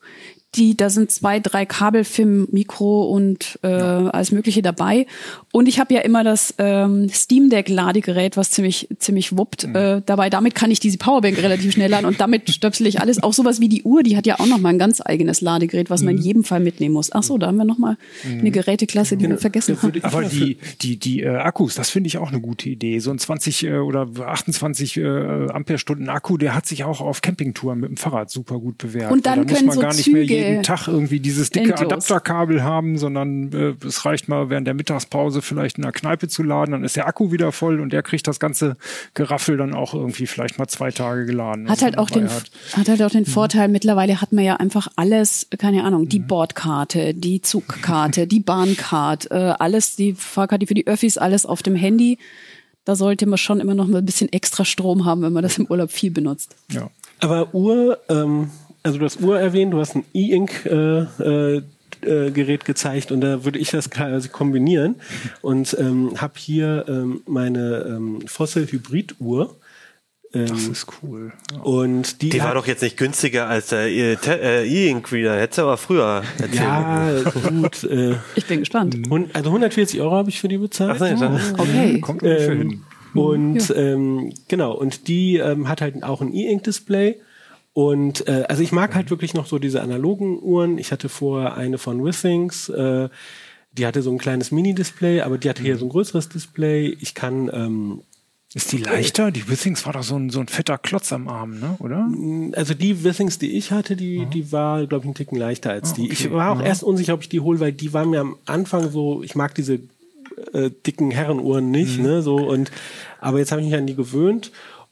[0.54, 5.06] Die, da sind zwei, drei Kabel für Mikro und äh, alles Mögliche dabei.
[5.52, 9.64] Und ich habe ja immer das ähm, Steam Deck Ladegerät, was ziemlich ziemlich wuppt.
[9.64, 13.22] Äh, dabei, damit kann ich diese Powerbank relativ schnell laden und damit stöpsel ich alles.
[13.22, 15.90] Auch sowas wie die Uhr, die hat ja auch noch mal ein ganz eigenes Ladegerät,
[15.90, 17.12] was man in jedem Fall mitnehmen muss.
[17.12, 19.92] Ach so, da haben wir noch mal eine Geräteklasse, die wir vergessen haben.
[20.02, 22.98] Aber die, die, die äh, Akkus, das finde ich auch eine gute Idee.
[23.00, 27.80] So ein 20 äh, oder 28 äh, Ampere-Stunden Akku, der hat sich auch auf Campingtouren
[27.80, 29.12] mit dem Fahrrad super gut bewährt.
[29.12, 31.50] Und dann da muss können man so gar nicht mehr Züge jeden Tag irgendwie dieses
[31.50, 31.92] dicke endlos.
[31.92, 36.42] Adapterkabel haben, sondern äh, es reicht mal während der Mittagspause vielleicht in der Kneipe zu
[36.42, 38.76] laden, dann ist der Akku wieder voll und der kriegt das ganze
[39.14, 41.68] Geraffel dann auch irgendwie vielleicht mal zwei Tage geladen.
[41.68, 42.50] Hat halt man auch den, hat.
[42.74, 43.24] hat halt auch Mhm.
[43.24, 48.40] den Vorteil, mittlerweile hat man ja einfach alles, keine Ahnung, die Bordkarte, die Zugkarte, die
[48.40, 52.18] Bahncard, äh, alles, die Fahrkarte für die Öffis, alles auf dem Handy.
[52.84, 55.58] Da sollte man schon immer noch mal ein bisschen extra Strom haben, wenn man das
[55.58, 56.54] im Urlaub viel benutzt.
[56.70, 56.88] Ja.
[57.20, 58.50] Aber Uhr, ähm,
[58.82, 61.62] also du hast Uhr erwähnt, du hast ein E-Ink äh, äh,
[62.02, 64.96] äh, Gerät gezeigt und da würde ich das quasi kombinieren
[65.42, 69.56] und ähm, habe hier ähm, meine ähm, Fossil Hybrid Uhr.
[70.34, 71.32] Ähm, Das ist cool.
[71.52, 71.60] Ja.
[71.62, 73.86] und die, Die war doch jetzt nicht günstiger als der
[74.20, 75.40] Te- äh, E-Ink Reader.
[75.40, 76.62] Hättest du aber früher erzählen.
[76.62, 77.82] ja gut.
[77.84, 78.94] Äh, Ich bin gespannt.
[79.08, 80.92] hun- also 140 Euro habe ich für die bezahlt.
[80.96, 82.00] Ach, nein, dann- Okay.
[82.00, 82.82] Kommt ungefähr Ähm, hin.
[83.14, 87.16] und ähm, genau, und die ähm, hat halt auch ein E-Ink-Display.
[87.78, 90.78] Und äh, also ich mag halt wirklich noch so diese analogen Uhren.
[90.78, 93.08] Ich hatte vorher eine von Withings, äh,
[93.70, 96.88] die hatte so ein kleines Mini-Display, aber die hatte hier so ein größeres Display.
[97.00, 98.00] Ich kann ähm,
[98.52, 99.30] Ist die leichter?
[99.30, 101.76] Die Withings war doch so ein, so ein fetter Klotz am Arm, ne?
[101.78, 102.10] oder?
[102.58, 105.92] also die Withings, die ich hatte, die, die war, glaube ich, einen Ticken leichter als
[105.92, 106.10] die.
[106.10, 108.90] Ich war auch erst unsicher, ob ich die hole, weil die war mir am Anfang
[108.90, 109.78] so, ich mag diese
[110.52, 112.22] äh, dicken Herrenuhren nicht, ne?
[112.22, 112.72] So und
[113.20, 114.50] aber jetzt habe ich mich an die gewöhnt.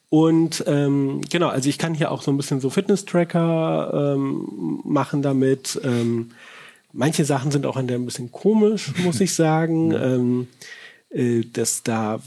[0.08, 5.22] Und ähm, genau, also ich kann hier auch so ein bisschen so Fitness-Tracker ähm, machen
[5.22, 5.80] damit.
[5.82, 6.30] Ähm,
[6.92, 9.92] manche Sachen sind auch an der ein bisschen komisch, muss ich sagen.
[9.92, 10.48] Ähm,
[11.10, 12.20] äh, das da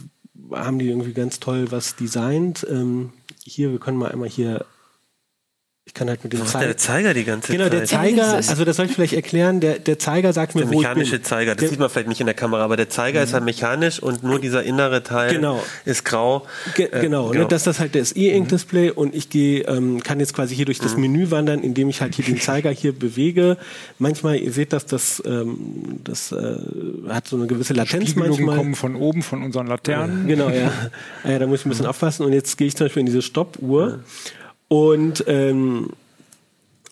[0.51, 2.65] haben die irgendwie ganz toll was designt.
[2.69, 3.13] Ähm,
[3.43, 4.65] hier, wir können mal einmal hier.
[5.89, 6.99] Ich kann halt mit dem Was macht der Zeiger.
[7.09, 7.89] Zeiger die ganze Genau, der Zeit?
[8.11, 10.73] Zeiger, das also das soll ich vielleicht erklären, der, der Zeiger sagt mir, der wo
[10.73, 10.97] ich bin.
[10.99, 13.33] mechanische Zeiger, das Der- sieht man vielleicht nicht in der Kamera, aber der Zeiger ist
[13.33, 15.63] halt mechanisch und nur dieser innere Teil Genau.
[15.85, 16.45] ist grau.
[16.75, 20.35] Ge Äh, genau, Ne, das ist halt das E-Ink-Display und ich gehe, ähm, kann jetzt
[20.35, 23.57] quasi hier durch das Menü wandern, indem ich halt hier den Zeiger hier bewege.
[23.97, 25.57] Manchmal, ihr seht das, das, ähm,
[26.03, 26.55] das äh,
[27.09, 28.57] hat so eine gewisse Latenz Spiegelungen manchmal.
[28.57, 30.27] kommen von oben, von unseren Laternen.
[30.27, 30.71] Genau, ja.
[31.23, 31.39] Ah ja.
[31.39, 32.27] Da muss ich ein bisschen aufpassen.
[32.27, 34.01] Und jetzt gehe ich zum Beispiel in diese Stoppuhr
[34.69, 35.89] und ähm,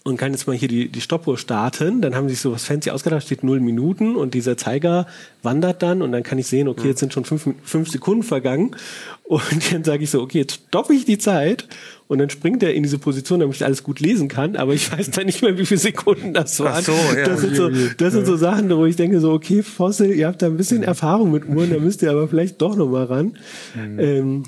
[0.07, 2.01] und kann jetzt mal hier die, die Stoppuhr starten.
[2.01, 5.05] Dann haben sie sich so was fancy ausgedacht, steht null Minuten und dieser Zeiger
[5.43, 8.75] wandert dann und dann kann ich sehen, okay, jetzt sind schon fünf, fünf Sekunden vergangen.
[9.27, 11.67] Und dann sage ich so, okay, jetzt stoppe ich die Zeit
[12.07, 14.89] und dann springt er in diese Position, damit ich alles gut lesen kann, aber ich
[14.97, 16.75] weiß dann nicht mehr, wie viele Sekunden das waren.
[16.77, 17.25] Ach so, ja.
[17.25, 20.41] Das sind so, das sind so Sachen, wo ich denke so, okay, Fossil, ihr habt
[20.41, 23.37] da ein bisschen Erfahrung mit Uhren, da müsst ihr aber vielleicht doch noch mal ran.
[23.75, 24.43] Ähm,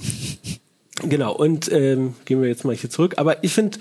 [1.07, 3.15] genau, und ähm, gehen wir jetzt mal hier zurück.
[3.17, 3.79] Aber ich finde,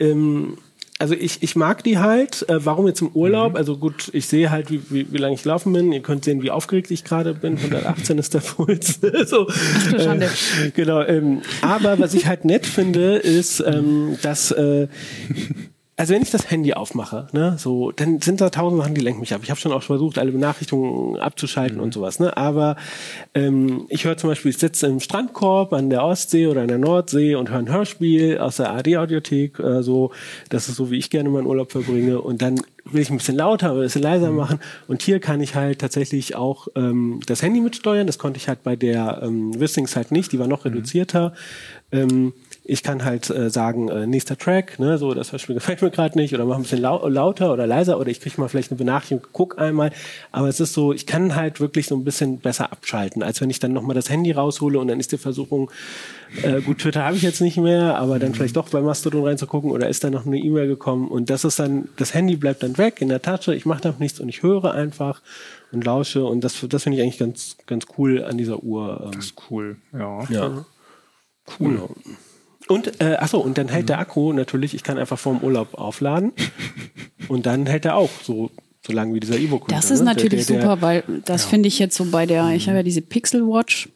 [0.00, 0.58] ähm,
[0.98, 2.48] also ich, ich mag die halt.
[2.48, 3.54] Äh, warum jetzt im Urlaub?
[3.54, 5.92] Also gut, ich sehe halt, wie, wie, wie lange ich laufen bin.
[5.92, 7.56] Ihr könnt sehen, wie aufgeregt ich gerade bin.
[7.56, 9.00] 118 ist der Puls.
[9.26, 10.26] so, du Schande.
[10.26, 11.02] äh, genau.
[11.02, 14.88] Ähm, aber was ich halt nett finde, ist, ähm, dass äh,
[15.98, 19.18] also wenn ich das Handy aufmache, ne, so, dann sind da tausend Sachen, die lenken
[19.18, 19.40] mich ab.
[19.42, 22.36] Ich habe schon auch versucht, alle Benachrichtigungen abzuschalten und sowas, ne?
[22.36, 22.76] Aber
[23.34, 26.78] ähm, ich höre zum Beispiel, ich sitze im Strandkorb an der Ostsee oder an der
[26.78, 30.12] Nordsee und höre ein Hörspiel aus der AD-Audiothek, äh, so,
[30.50, 32.20] das ist so, wie ich gerne meinen Urlaub verbringe.
[32.20, 34.60] Und dann will ich ein bisschen lauter, ein bisschen leiser machen.
[34.86, 38.06] Und hier kann ich halt tatsächlich auch ähm, das Handy mitsteuern.
[38.06, 41.34] Das konnte ich halt bei der ähm, Wissings halt nicht, die war noch reduzierter.
[41.90, 42.32] Ähm,
[42.68, 46.18] ich kann halt äh, sagen, äh, nächster Track, ne, so das Hörspiel gefällt mir gerade
[46.18, 48.76] nicht oder mach ein bisschen lau lauter oder leiser oder ich kriege mal vielleicht eine
[48.76, 49.90] Benachrichtigung, guck einmal.
[50.32, 53.48] Aber es ist so, ich kann halt wirklich so ein bisschen besser abschalten, als wenn
[53.48, 55.70] ich dann nochmal das Handy raushole und dann ist die Versuchung,
[56.42, 59.70] äh, gut, Twitter habe ich jetzt nicht mehr, aber dann vielleicht doch bei Mastodon reinzugucken
[59.70, 62.76] oder ist da noch eine E-Mail gekommen und das ist dann, das Handy bleibt dann
[62.76, 65.22] weg in der Tasche, ich mache damit nichts und ich höre einfach
[65.72, 69.04] und lausche und das, das finde ich eigentlich ganz, ganz cool an dieser Uhr.
[69.06, 70.22] Ähm, Das ist cool, ja.
[70.28, 70.66] ja.
[71.58, 71.88] Cool.
[72.68, 76.32] Und, äh, achso, und dann hält der Akku natürlich, ich kann einfach vorm Urlaub aufladen
[77.28, 78.50] und dann hält er auch so,
[78.86, 79.68] so lange wie dieser E-Book.
[79.68, 82.82] Das ist natürlich super, weil das finde ich jetzt so bei der, ich habe ja
[82.82, 83.88] diese Pixel Watch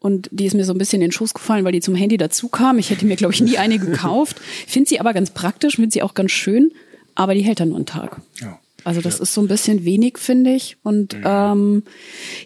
[0.00, 2.16] und die ist mir so ein bisschen in den Schoß gefallen, weil die zum Handy
[2.16, 2.78] dazu kam.
[2.78, 4.40] Ich hätte mir, glaube ich, nie eine gekauft.
[4.66, 6.72] Finde sie aber ganz praktisch, finde sie auch ganz schön.
[7.14, 8.20] aber die hält dann nur einen Tag.
[8.40, 8.58] Ja.
[8.84, 10.78] Also das ist so ein bisschen wenig, finde ich.
[10.82, 11.82] Und ähm,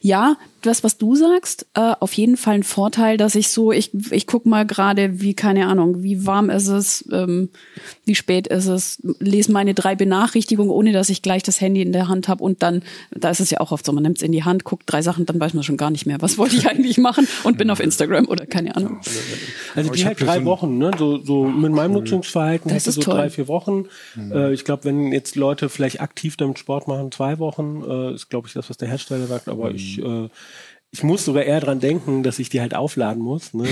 [0.00, 0.36] ja,
[0.66, 4.26] das, was du sagst, äh, auf jeden Fall ein Vorteil, dass ich so, ich, ich
[4.26, 7.50] guck mal gerade, wie, keine Ahnung, wie warm ist es, ähm,
[8.04, 11.92] wie spät ist es, lese meine drei Benachrichtigungen, ohne dass ich gleich das Handy in
[11.92, 14.22] der Hand habe und dann, da ist es ja auch oft so, man nimmt es
[14.22, 16.56] in die Hand, guckt drei Sachen, dann weiß man schon gar nicht mehr, was wollte
[16.56, 19.00] ich eigentlich machen und bin auf Instagram oder keine Ahnung.
[19.74, 20.90] Also ich die halt drei so Wochen, ne?
[20.98, 23.14] So, so mit meinem Nutzungsverhalten Das hätte ist so toll.
[23.14, 23.86] drei, vier Wochen.
[24.16, 28.30] Äh, ich glaube, wenn jetzt Leute vielleicht aktiv damit Sport machen, zwei Wochen, äh, ist
[28.30, 30.28] glaube ich das, was der Hersteller sagt, aber ich äh,
[30.94, 33.66] ich muss sogar eher dran denken, dass ich die halt aufladen muss, ne?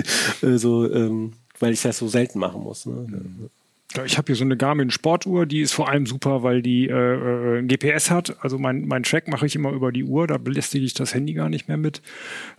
[0.42, 2.86] also, ähm, weil ich das so selten machen muss.
[2.86, 3.50] Ne?
[3.94, 6.88] Ja, Ich habe hier so eine Garmin Sportuhr, die ist vor allem super, weil die
[6.88, 8.42] äh, äh, ein GPS hat.
[8.42, 11.34] Also mein, mein Track mache ich immer über die Uhr, da belästige ich das Handy
[11.34, 12.00] gar nicht mehr mit.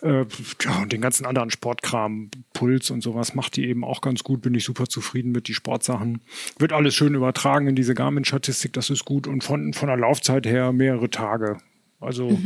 [0.03, 0.25] Äh,
[0.61, 4.43] ja, und den ganzen anderen Sportkram, Puls und sowas macht die eben auch ganz gut,
[4.43, 6.21] bin ich super zufrieden mit, die Sportsachen.
[6.59, 9.25] Wird alles schön übertragen in diese Garmin-Statistik, das ist gut.
[9.25, 11.57] Und von, von der Laufzeit her mehrere Tage.
[12.03, 12.39] Also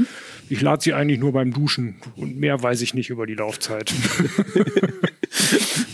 [0.49, 3.93] ich lade sie eigentlich nur beim Duschen und mehr weiß ich nicht über die Laufzeit.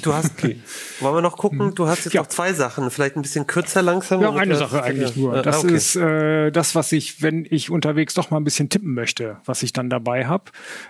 [0.01, 1.73] Du hast, wollen wir noch gucken?
[1.75, 2.21] Du hast jetzt Ja.
[2.21, 4.21] noch zwei Sachen, vielleicht ein bisschen kürzer langsam.
[4.21, 5.33] Ja, eine Sache eigentlich nur.
[5.33, 5.73] Ah, Das okay.
[5.75, 9.63] ist äh, das, was ich, wenn ich unterwegs doch mal ein bisschen tippen möchte, was
[9.63, 10.45] ich dann dabei habe.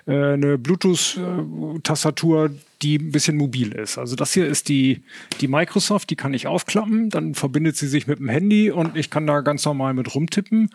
[0.07, 3.97] Äh, eine Bluetooth-Tastatur, die ein bisschen mobil ist.
[3.97, 5.03] Also das hier ist die,
[5.39, 9.09] die Microsoft, die kann ich aufklappen, dann verbindet sie sich mit dem Handy und ich
[9.09, 10.69] kann da ganz normal mit rumtippen.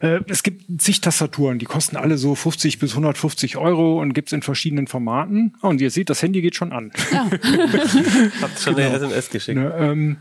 [0.00, 4.32] Äh, es gibt zig Tastaturen, die kosten alle so 50 bis 150 Euro und gibt's
[4.32, 5.54] in verschiedenen Formaten.
[5.62, 6.92] Oh, und ihr seht, das Handy geht schon an.
[8.42, 8.88] Habt schon Genau.
[8.88, 9.58] eine SMS geschickt.
[9.58, 10.16] Ne, ähm,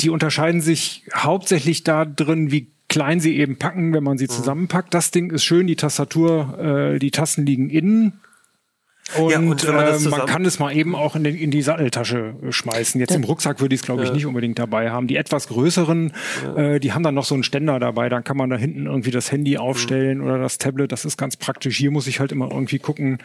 [0.00, 4.92] die unterscheiden sich hauptsächlich da drin, wie klein sie eben packen, wenn man sie zusammenpackt.
[4.94, 8.20] Das Ding ist schön, die Tastatur, äh, die Tasten liegen innen.
[9.18, 11.36] Und, Ja, und wenn man das äh, man kann es mal eben auch in, den,
[11.36, 13.00] in die Satteltasche äh, schmeißen.
[13.00, 15.06] Jetzt im Rucksack würde ich es, glaube ich, nicht unbedingt dabei haben.
[15.06, 16.12] Die etwas größeren,
[16.56, 18.08] äh, die haben dann noch so einen Ständer dabei.
[18.08, 20.92] Dann kann man da hinten irgendwie das Handy aufstellen oder das Tablet.
[20.92, 21.76] Das ist ganz praktisch.
[21.76, 23.18] Hier muss ich halt immer irgendwie gucken,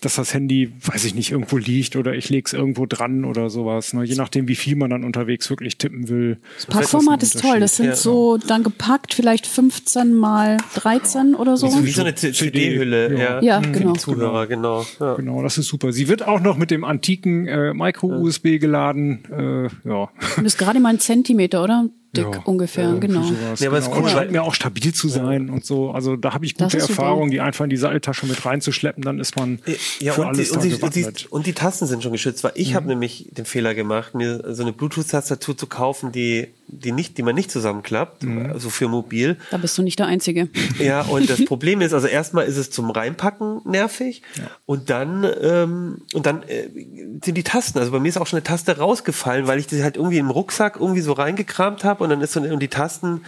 [0.00, 3.50] dass das Handy, weiß ich nicht, irgendwo liegt oder ich lege es irgendwo dran oder
[3.50, 3.92] sowas.
[3.92, 4.04] Ne?
[4.04, 6.38] Je nachdem, wie viel man dann unterwegs wirklich tippen will.
[6.56, 7.60] Das Packformat ist toll.
[7.60, 7.96] Das sind Ja.
[7.96, 11.66] so dann gepackt, vielleicht 15 mal 13 oder so.
[11.84, 13.40] Wie so eine CD-Hülle, ja.
[13.42, 13.92] Ja, Für genau.
[13.94, 14.86] Zuhörer, genau.
[15.00, 15.14] Ja.
[15.26, 15.92] Genau, das ist super.
[15.92, 19.24] Sie wird auch noch mit dem antiken äh, Micro-USB geladen.
[19.28, 20.08] Äh, ja.
[20.36, 21.88] Und ist gerade mal ein Zentimeter, oder?
[22.16, 22.40] Dick Ja.
[22.44, 23.22] ungefähr, genau.
[23.22, 23.96] Sowas, Ja, aber genau.
[23.96, 25.90] cool, Und scheint mir auch stabil zu sein und so.
[25.90, 26.78] Also da habe ich gute.
[26.78, 29.60] Erfahrungen, die einfach in die Satteltasche mit reinzuschleppen, dann ist man
[30.00, 32.44] Ja, für und alles die, und, die, und, die, und die Tasten sind schon geschützt,
[32.44, 36.92] weil ich habe nämlich den Fehler gemacht, mir so eine Bluetooth-Tastatur zu kaufen, die, die,
[36.92, 39.36] nicht, die man nicht zusammenklappt, also für mobil.
[39.50, 40.48] Da bist du nicht der Einzige.
[40.78, 44.22] Ja, und das Problem ist, also erstmal ist es zum Reinpacken nervig
[44.66, 46.68] und dann ähm, und dann äh,
[47.24, 49.82] sind die Tasten, also bei mir ist auch schon eine Taste rausgefallen, weil ich die
[49.82, 53.22] halt irgendwie im Rucksack irgendwie so reingekramt habe und dann ist so und die Tasten,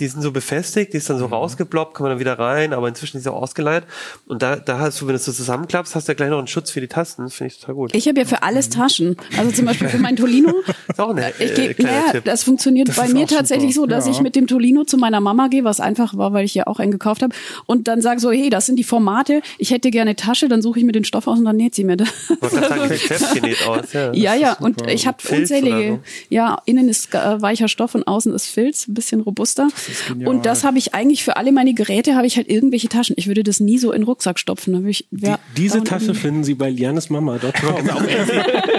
[0.00, 2.88] die sind so befestigt, die ist dann so rausgebloppt, kann man dann wieder rein, aber
[2.88, 3.84] inzwischen ist sie auch ausgeleiert
[4.26, 6.38] und da da hast du, wenn du es so zusammenklappst, hast du ja gleich noch
[6.38, 7.94] einen Schutz für die Tasten, das finde ich total gut.
[7.94, 9.16] Ich habe ja für alles Taschen.
[9.38, 10.52] Also zum Beispiel für mein Tolino.
[10.88, 12.24] ist auch ein Ich äh, geh, naja, Tipp.
[12.24, 13.36] das funktioniert Das bei mir auch super.
[13.40, 14.12] tatsächlich so, dass Ja.
[14.12, 16.78] ich mit dem Tolino zu meiner Mama gehe, was einfach war, weil ich ja auch
[16.80, 17.34] einen gekauft habe.
[17.66, 20.78] Und dann sage so, hey, das sind die Formate, ich hätte gerne Tasche, dann suche
[20.78, 22.08] ich mir den Stoff aus und dann näht sie mir das.
[22.40, 22.90] Sagen,
[23.68, 24.12] aus, ja.
[24.12, 26.34] Ja, ja, und ich habe unzählige, so.
[26.34, 29.68] ja, innen ist äh, weicher Stoff und außen ist Filz, ein bisschen robuster.
[30.08, 30.28] genial.
[30.30, 33.14] und das habe ich eigentlich für alle meine Geräte, habe ich halt irgendwelche Taschen.
[33.18, 34.72] Ich würde das nie so in den Rucksack stopfen.
[34.72, 37.88] Da würde ich, Die, diese Tasche finden Sie bei lianesmama.com.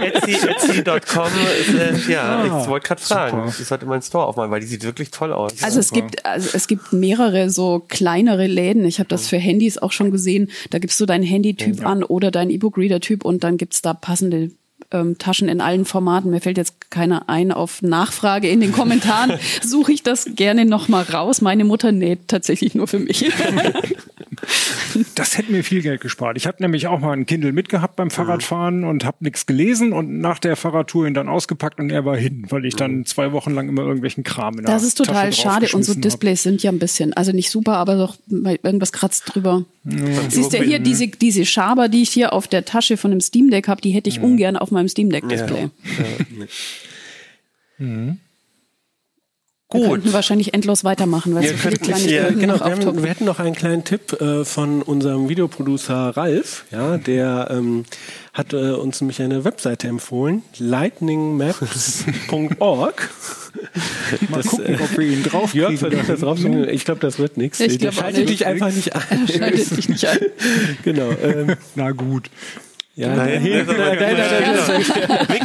[0.01, 1.27] Etsy, Etsy.com,
[1.59, 3.37] ist, äh, ja, ich wollte gerade fragen.
[3.47, 3.61] super.
[3.61, 5.61] Ich sollte meinen Store aufmachen, weil die sieht wirklich toll aus.
[5.63, 8.85] Also es gibt, also es gibt mehrere so kleinere Läden.
[8.85, 10.49] Ich habe das für Handys auch schon gesehen.
[10.69, 14.51] Da gibst du deinen Handytyp an oder deinen E-Book-Reader-Typ und dann gibt's da passende
[14.95, 16.31] ähm, Taschen in allen Formaten.
[16.31, 17.51] Mir fällt jetzt keiner ein.
[17.51, 19.33] Auf Nachfrage in den Kommentaren
[19.63, 21.41] suche ich das gerne noch mal raus.
[21.41, 23.25] Meine Mutter näht tatsächlich nur für mich.
[25.15, 26.37] Das hätte mir viel Geld gespart.
[26.37, 30.19] Ich habe nämlich auch mal ein Kindle mitgehabt beim Fahrradfahren und habe nichts gelesen und
[30.19, 33.51] nach der Fahrradtour ihn dann ausgepackt und er war hin, weil ich dann zwei Wochen
[33.51, 35.67] lang immer irgendwelchen Kram in der Das ist total Tasche schade.
[35.73, 36.01] Und so hab.
[36.01, 39.65] Displays sind ja ein bisschen, also nicht super, aber doch irgendwas kratzt drüber.
[40.29, 43.49] Siehst du hier, diese, diese Schaber, die ich hier auf der Tasche von dem Steam
[43.49, 45.69] Deck habe, die hätte ich ungern auf meinem Steam Deck Display.
[47.77, 48.17] Wir
[49.77, 49.89] Gut.
[49.89, 53.09] könnten wahrscheinlich endlos weitermachen, weil Wir so viele könnten- Kleinigkeiten ja, Genau, wir, haben, wir
[53.09, 57.85] hätten noch einen kleinen Tipp äh, von unserem Videoproducer Ralf, ja, der ähm,
[58.33, 63.09] hat äh, uns nämlich eine Webseite empfohlen, lightningmaps.org.
[64.29, 66.39] Mal gucken, ob wir ihn drauf Jörg versucht das drauf.
[66.69, 67.59] Ich glaube, das wird nichts.
[67.59, 69.27] Ich Der glaub dich einfach nicht ein.
[69.27, 70.17] Schaltet dich nicht ein.
[70.83, 71.09] genau.
[71.23, 72.29] Ähm, Na gut.
[72.97, 73.43] Ja, Nein,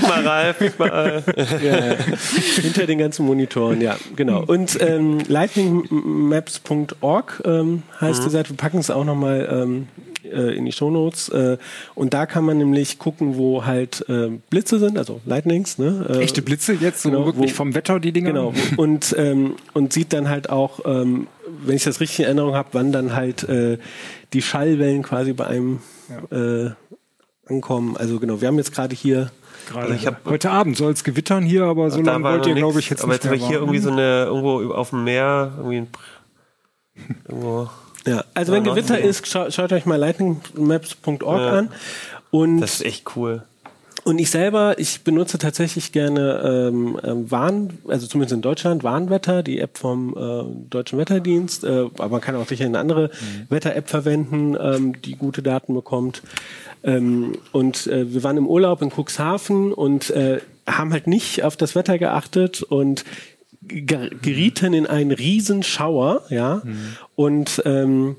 [0.03, 1.22] mal, Ralf, wink mal.
[1.36, 1.44] ja,
[1.88, 1.96] ja.
[2.62, 4.44] hinter den ganzen Monitoren, ja, genau.
[4.44, 8.51] Und ähm, lightningmaps.org ähm, heißt die Seite.
[8.51, 9.88] Wir packen es auch nochmal ähm,
[10.24, 11.28] äh, in die Shownotes.
[11.30, 11.57] Äh,
[11.96, 15.76] und da kann man nämlich gucken, wo halt äh, Blitze sind, also Lightnings.
[15.78, 16.07] Ne?
[16.09, 18.30] Äh, Echte Blitze jetzt, so genau, wirklich wo- vom Wetter die Dinger.
[18.30, 18.55] Genau.
[18.76, 21.26] Und, ähm, und sieht dann halt auch, ähm,
[21.64, 23.78] wenn ich das richtig in Erinnerung habe, wann dann halt äh,
[24.32, 25.80] die Schallwellen quasi bei einem
[26.30, 26.70] äh,
[27.51, 27.96] ankommen.
[27.96, 29.30] Also genau, wir haben jetzt gerade hier
[29.68, 32.55] Gerade Also ich hab- heute Abend soll es gewittern hier, aber so lange wollt ihr,
[32.55, 33.64] glaube ich, jetzt Aber nicht jetzt habe ich hier warten.
[33.74, 35.88] irgendwie so eine, irgendwo auf dem Meer, irgendwie ein,
[37.28, 37.70] irgendwo.
[38.07, 39.05] Ja, also wenn Gewitter sehen.
[39.09, 41.51] ist, scha schaut euch mal lightningmaps.org Ja.
[41.59, 41.68] an.
[42.30, 43.42] Und, Das ist echt cool.
[44.05, 46.40] und ich selber, ich benutze tatsächlich gerne
[46.72, 51.86] ähm, ähm, Warn, also zumindest in Deutschland, Warnwetter, die App vom äh, Deutschen Wetterdienst, äh,
[51.98, 53.11] aber man kann auch sicher eine andere
[53.51, 56.22] Wetter-App verwenden, ähm, die gute Daten bekommt.
[56.83, 61.57] Ähm, und äh, wir waren im Urlaub in Cuxhaven und äh, haben halt nicht auf
[61.57, 63.05] das Wetter geachtet und
[63.62, 66.62] ge- gerieten in einen riesen Schauer, ja.
[67.16, 68.16] Und ähm,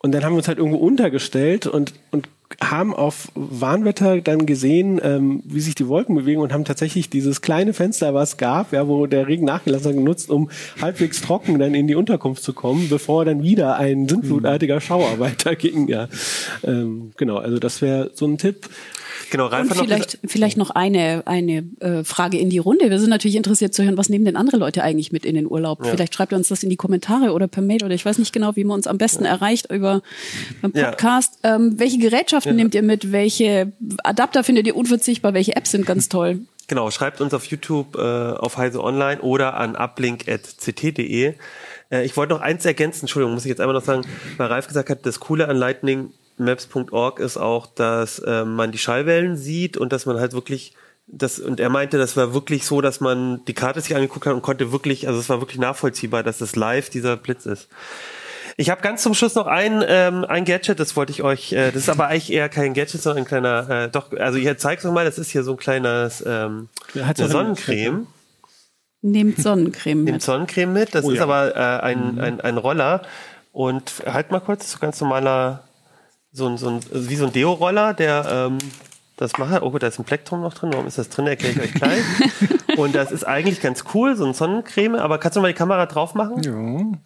[0.00, 2.28] und dann haben wir uns halt irgendwo untergestellt und und
[2.60, 7.40] haben auf Warnwetter dann gesehen, ähm, wie sich die Wolken bewegen und haben tatsächlich dieses
[7.40, 10.50] kleine Fenster, was gab, ja, wo der Regen nachgelassen hat, genutzt, um
[10.80, 15.78] halbwegs trocken dann in die Unterkunft zu kommen, bevor dann wieder ein sintflutartiger Schauer weiterging.
[15.88, 16.08] Ja,
[16.64, 17.36] ähm, genau.
[17.36, 18.68] Also das wäre so ein Tipp.
[19.30, 22.88] Genau, Ralf Und hat noch vielleicht, vielleicht noch eine, eine äh, Frage in die Runde.
[22.90, 25.46] Wir sind natürlich interessiert zu hören, was nehmen denn andere Leute eigentlich mit in den
[25.46, 25.84] Urlaub?
[25.84, 28.32] Vielleicht schreibt ihr uns das in die Kommentare oder per Mail oder ich weiß nicht
[28.32, 30.02] genau, wie man uns am besten erreicht über
[30.62, 30.90] beim Ja.
[30.90, 31.38] Podcast.
[31.42, 33.12] Ähm, welche Gerätschaften nehmt ihr mit?
[33.12, 33.72] Welche
[34.04, 35.34] Adapter findet ihr unverzichtbar?
[35.34, 36.40] Welche Apps sind ganz toll?
[36.68, 41.34] Genau, schreibt uns auf YouTube, äh, auf Heise Online oder an uplink.ct.de.
[41.90, 44.02] Äh, ich wollte noch eins ergänzen, Entschuldigung, muss ich jetzt einmal noch sagen,
[44.36, 49.36] weil Ralf gesagt hat, das Coole an lightningmaps.org ist auch, dass äh, man die Schallwellen
[49.36, 50.74] sieht und dass man halt wirklich
[51.10, 54.34] das, und er meinte, das war wirklich so, dass man die Karte sich angeguckt hat
[54.34, 57.68] und konnte wirklich, also es war wirklich nachvollziehbar, dass das live dieser Blitz ist.
[58.60, 61.66] Ich habe ganz zum Schluss noch ein, ähm, ein Gadget, das wollte ich euch, äh,
[61.70, 64.82] das ist aber eigentlich eher kein Gadget, sondern ein kleiner, äh, doch, also ich zeig's
[64.82, 68.08] noch mal, das ist hier so ein kleines, ähm, eine Sonnencreme.
[69.00, 70.22] Nehmt Sonnencreme Nehmt mit.
[70.22, 71.22] Sonnencreme mit, das Oh ist ja.
[71.22, 73.02] aber äh, ein, ein, ein Roller
[73.52, 75.62] und halt mal kurz, so ganz normaler,
[76.32, 78.58] so ein, so ein, wie so ein Deo-Roller, der ähm,
[79.16, 79.62] das macht.
[79.62, 80.70] Oh, da ist ein Plektrum noch drin.
[80.72, 81.26] Warum ist das drin?
[81.28, 82.02] Erkläre ich euch gleich.
[82.76, 84.96] und das ist eigentlich ganz cool, so ein Sonnencreme.
[84.96, 86.42] Aber kannst du mal die Kamera drauf machen?
[86.42, 86.98] Ja.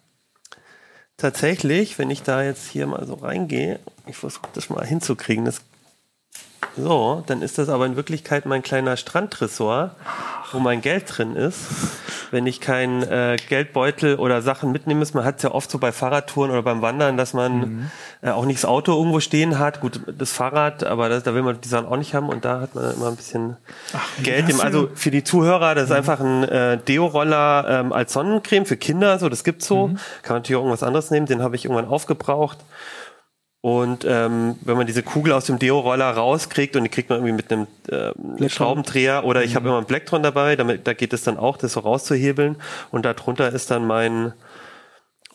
[1.23, 5.61] Tatsächlich, wenn ich da jetzt hier mal so reingehe, ich versuche das mal hinzukriegen, das
[6.75, 9.91] so, dann ist das aber in Wirklichkeit mein kleiner Strandtresor,
[10.51, 11.59] wo mein Geld drin ist.
[12.31, 15.77] Wenn ich keinen äh, Geldbeutel oder Sachen mitnehmen muss, man hat es ja oft so
[15.77, 17.91] bei Fahrradtouren oder beim Wandern, dass man
[18.23, 19.81] äh, auch nicht das Auto irgendwo stehen hat.
[19.81, 22.61] Gut, das Fahrrad, aber das, da will man die Sachen auch nicht haben und da
[22.61, 23.57] hat man immer ein bisschen
[24.23, 24.49] Geld.
[24.49, 28.77] Im, also für die Zuhörer, das ist einfach ein äh, Deo-Roller ähm, als Sonnencreme für
[28.77, 29.87] Kinder, so das gibt's so.
[30.23, 32.57] Kann man natürlich auch irgendwas anderes nehmen, den habe ich irgendwann aufgebraucht.
[33.65, 37.31] Und ähm, wenn man diese Kugel aus dem Deo-Roller rauskriegt und die kriegt man irgendwie
[37.31, 41.23] mit einem ähm, Schraubendreher oder ich habe immer einen Blacktron dabei, damit da geht es
[41.23, 42.57] dann auch, das so rauszuhebeln.
[42.91, 44.33] Und darunter ist dann mein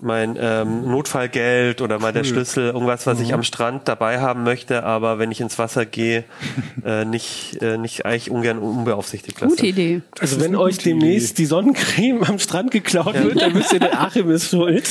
[0.01, 4.85] mein ähm, Notfallgeld oder mal der Schlüssel, irgendwas, was ich am Strand dabei haben möchte,
[4.85, 6.25] aber wenn ich ins Wasser gehe,
[6.85, 9.57] äh, nicht, äh, nicht eigentlich ungern unbeaufsichtigt lasse.
[9.57, 10.03] Gute Idee.
[10.21, 14.31] Also wenn euch demnächst die Sonnencreme am Strand geklaut wird, dann wisst ihr, der Achim
[14.31, 14.89] ist schuld.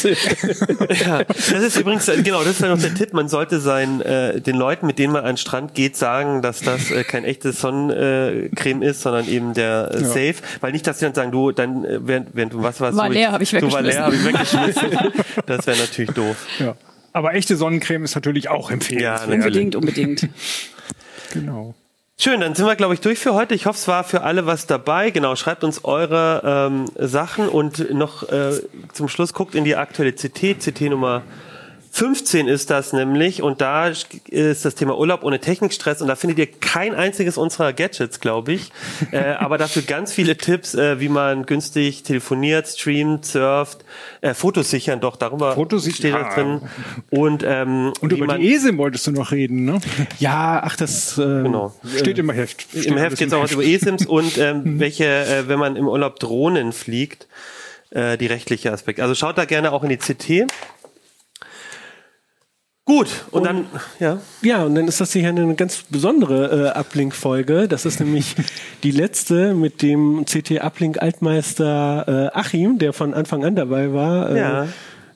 [1.05, 3.13] Ja, das ist übrigens, äh, genau, das ist dann noch der Tipp.
[3.13, 6.61] Man sollte sein, äh, den Leuten, mit denen man an den Strand geht, sagen, dass
[6.61, 10.35] das äh, kein echtes Sonnencreme ist, sondern eben der äh, Safe.
[10.61, 13.07] Weil nicht, dass sie dann sagen, du, dann, äh, während, während du was warst, War
[13.07, 13.91] du, leer, hab ich Du war weggeschmissen.
[13.91, 14.96] leer, habe ich weggeschmissen.
[15.45, 16.35] das wäre natürlich doof.
[16.59, 16.75] ja.
[17.13, 19.27] Aber echte Sonnencreme ist natürlich auch empfehlenswert.
[19.27, 20.29] Ja, Unbedingt, unbedingt.
[21.33, 21.75] Genau.
[22.17, 23.53] Schön, dann sind wir, glaube ich, durch für heute.
[23.53, 25.11] Ich hoffe, es war für alle was dabei.
[25.11, 26.41] Genau, schreibt uns eure
[26.71, 28.53] ähm, Sachen und noch äh,
[28.93, 31.21] zum Schluss guckt in die aktuelle CT, CT Nummer
[31.97, 36.37] 15 ist das nämlich und da ist das Thema Urlaub ohne Technikstress und da findet
[36.37, 38.71] ihr kein einziges unserer Gadgets, glaube ich,
[39.11, 43.83] äh, aber dafür ganz viele Tipps, äh, wie man günstig telefoniert, streamt, surft,
[44.21, 46.61] äh, Fotos sichern, doch darüber Fotos steht das drin
[47.09, 49.81] und ähm, Und über man, die ESIM wolltest du noch reden, ne?
[50.19, 51.73] ja, ach, das ähm, genau.
[51.97, 52.61] Steht im Heft.
[52.61, 55.75] Steht Im Heft geht es auch was über eSIMs und ähm, welche, äh, wenn man
[55.75, 57.25] im Urlaub Drohnen fliegt,
[57.89, 59.01] äh, die rechtliche Aspekte.
[59.01, 60.51] Also schaut da gerne auch in die CT.
[62.87, 63.65] Gut, und, dann,
[63.99, 64.17] ja.
[64.41, 67.67] Ja, und dann ist das hier eine ganz besondere äh, Uplink-Folge.
[67.67, 68.33] Das ist nämlich
[68.83, 74.67] die letzte mit dem CT-Uplink-Altmeister äh, Achim, der von Anfang an dabei war, äh, Ja.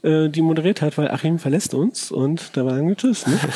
[0.03, 3.26] äh, die moderiert hat, weil Achim verlässt uns und da waren wir Tschüss.
[3.26, 3.39] Ne?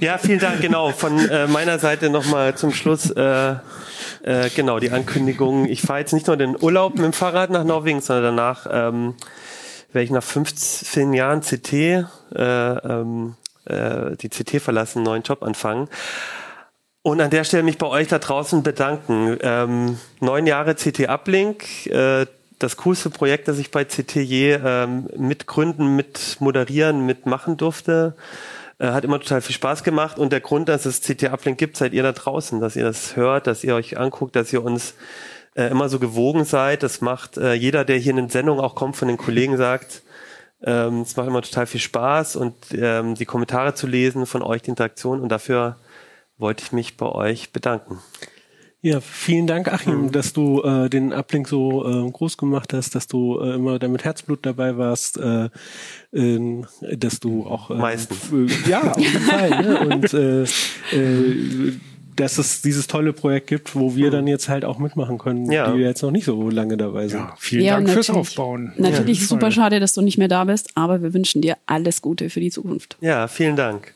[0.00, 0.92] Ja, vielen Dank, genau.
[0.92, 3.10] Von äh, meiner Seite nochmal zum Schluss,
[4.22, 5.66] äh, genau, die Ankündigung.
[5.66, 9.14] Ich fahre jetzt nicht nur den Urlaub mit dem Fahrrad nach Norwegen, sondern danach ähm,
[9.92, 12.04] werde ich nach 15 Jahren CT, äh,
[12.34, 15.88] ähm, äh, die CT verlassen, einen neuen Job anfangen.
[17.02, 19.38] Und an der Stelle mich bei euch da draußen bedanken.
[19.40, 22.26] Ähm, neun Jahre CT Uplink, äh,
[22.58, 28.14] das coolste Projekt, das ich bei CT je ähm, mitgründen, mit moderieren, mitmachen durfte.
[28.78, 31.76] Äh, hat immer total viel Spaß gemacht und der Grund, dass es CT Uplink gibt,
[31.76, 34.94] seid ihr da draußen, dass ihr das hört, dass ihr euch anguckt, dass ihr uns
[35.56, 36.82] äh, immer so gewogen seid.
[36.82, 40.02] Das macht äh, jeder, der hier in den Sendung auch kommt, von den Kollegen sagt,
[40.62, 44.62] ähm, es macht immer total viel Spaß und ähm, die Kommentare zu lesen von euch,
[44.62, 45.76] die Interaktion und dafür
[46.36, 47.98] wollte ich mich bei euch bedanken.
[48.88, 53.06] Ja, vielen Dank, Achim, dass du äh, den Uplink so äh, groß gemacht hast, dass
[53.06, 55.50] du äh, immer da mit Herzblut dabei warst, äh,
[56.12, 56.62] äh,
[56.96, 58.32] dass du auch äh, Meistens.
[58.32, 59.50] Äh, ja, auf jeden Fall.
[59.62, 59.80] Ne?
[59.80, 61.72] Und äh, äh,
[62.16, 65.70] dass es dieses tolle Projekt gibt, wo wir dann jetzt halt auch mitmachen können, Ja.
[65.70, 67.20] die jetzt noch nicht so lange dabei sind.
[67.20, 68.08] Ja, vielen Ja, Dank fürs.
[68.10, 68.72] Aufbauen.
[68.78, 69.52] Natürlich Ja, super toll.
[69.52, 72.50] schade, dass du nicht mehr da bist, aber wir wünschen dir alles Gute für die
[72.50, 72.96] Zukunft.
[73.02, 73.92] Ja, vielen Dank.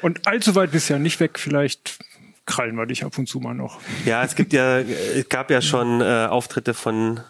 [0.00, 1.38] Und allzu weit bist du ja nicht weg.
[1.38, 1.98] Vielleicht
[2.46, 3.80] krallen wir dich ab und zu mal noch.
[4.04, 7.20] Ja, es gibt ja, es gab ja schon äh, Auftritte von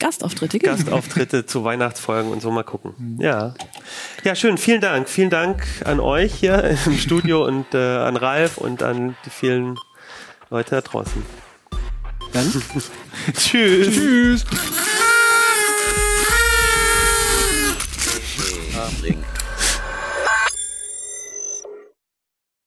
[0.00, 0.72] Gastauftritte, genau.
[0.72, 3.18] Gastauftritte zu Weihnachtsfolgen und so mal gucken.
[3.20, 3.54] Ja.
[4.24, 4.56] Ja, schön.
[4.56, 5.08] Vielen Dank.
[5.10, 9.78] Vielen Dank an euch hier im Studio und äh, an Ralf und an die vielen
[10.48, 11.22] Leute da draußen.
[12.32, 12.50] Dann
[13.34, 13.94] Tschüss.
[13.94, 14.44] Tschüss.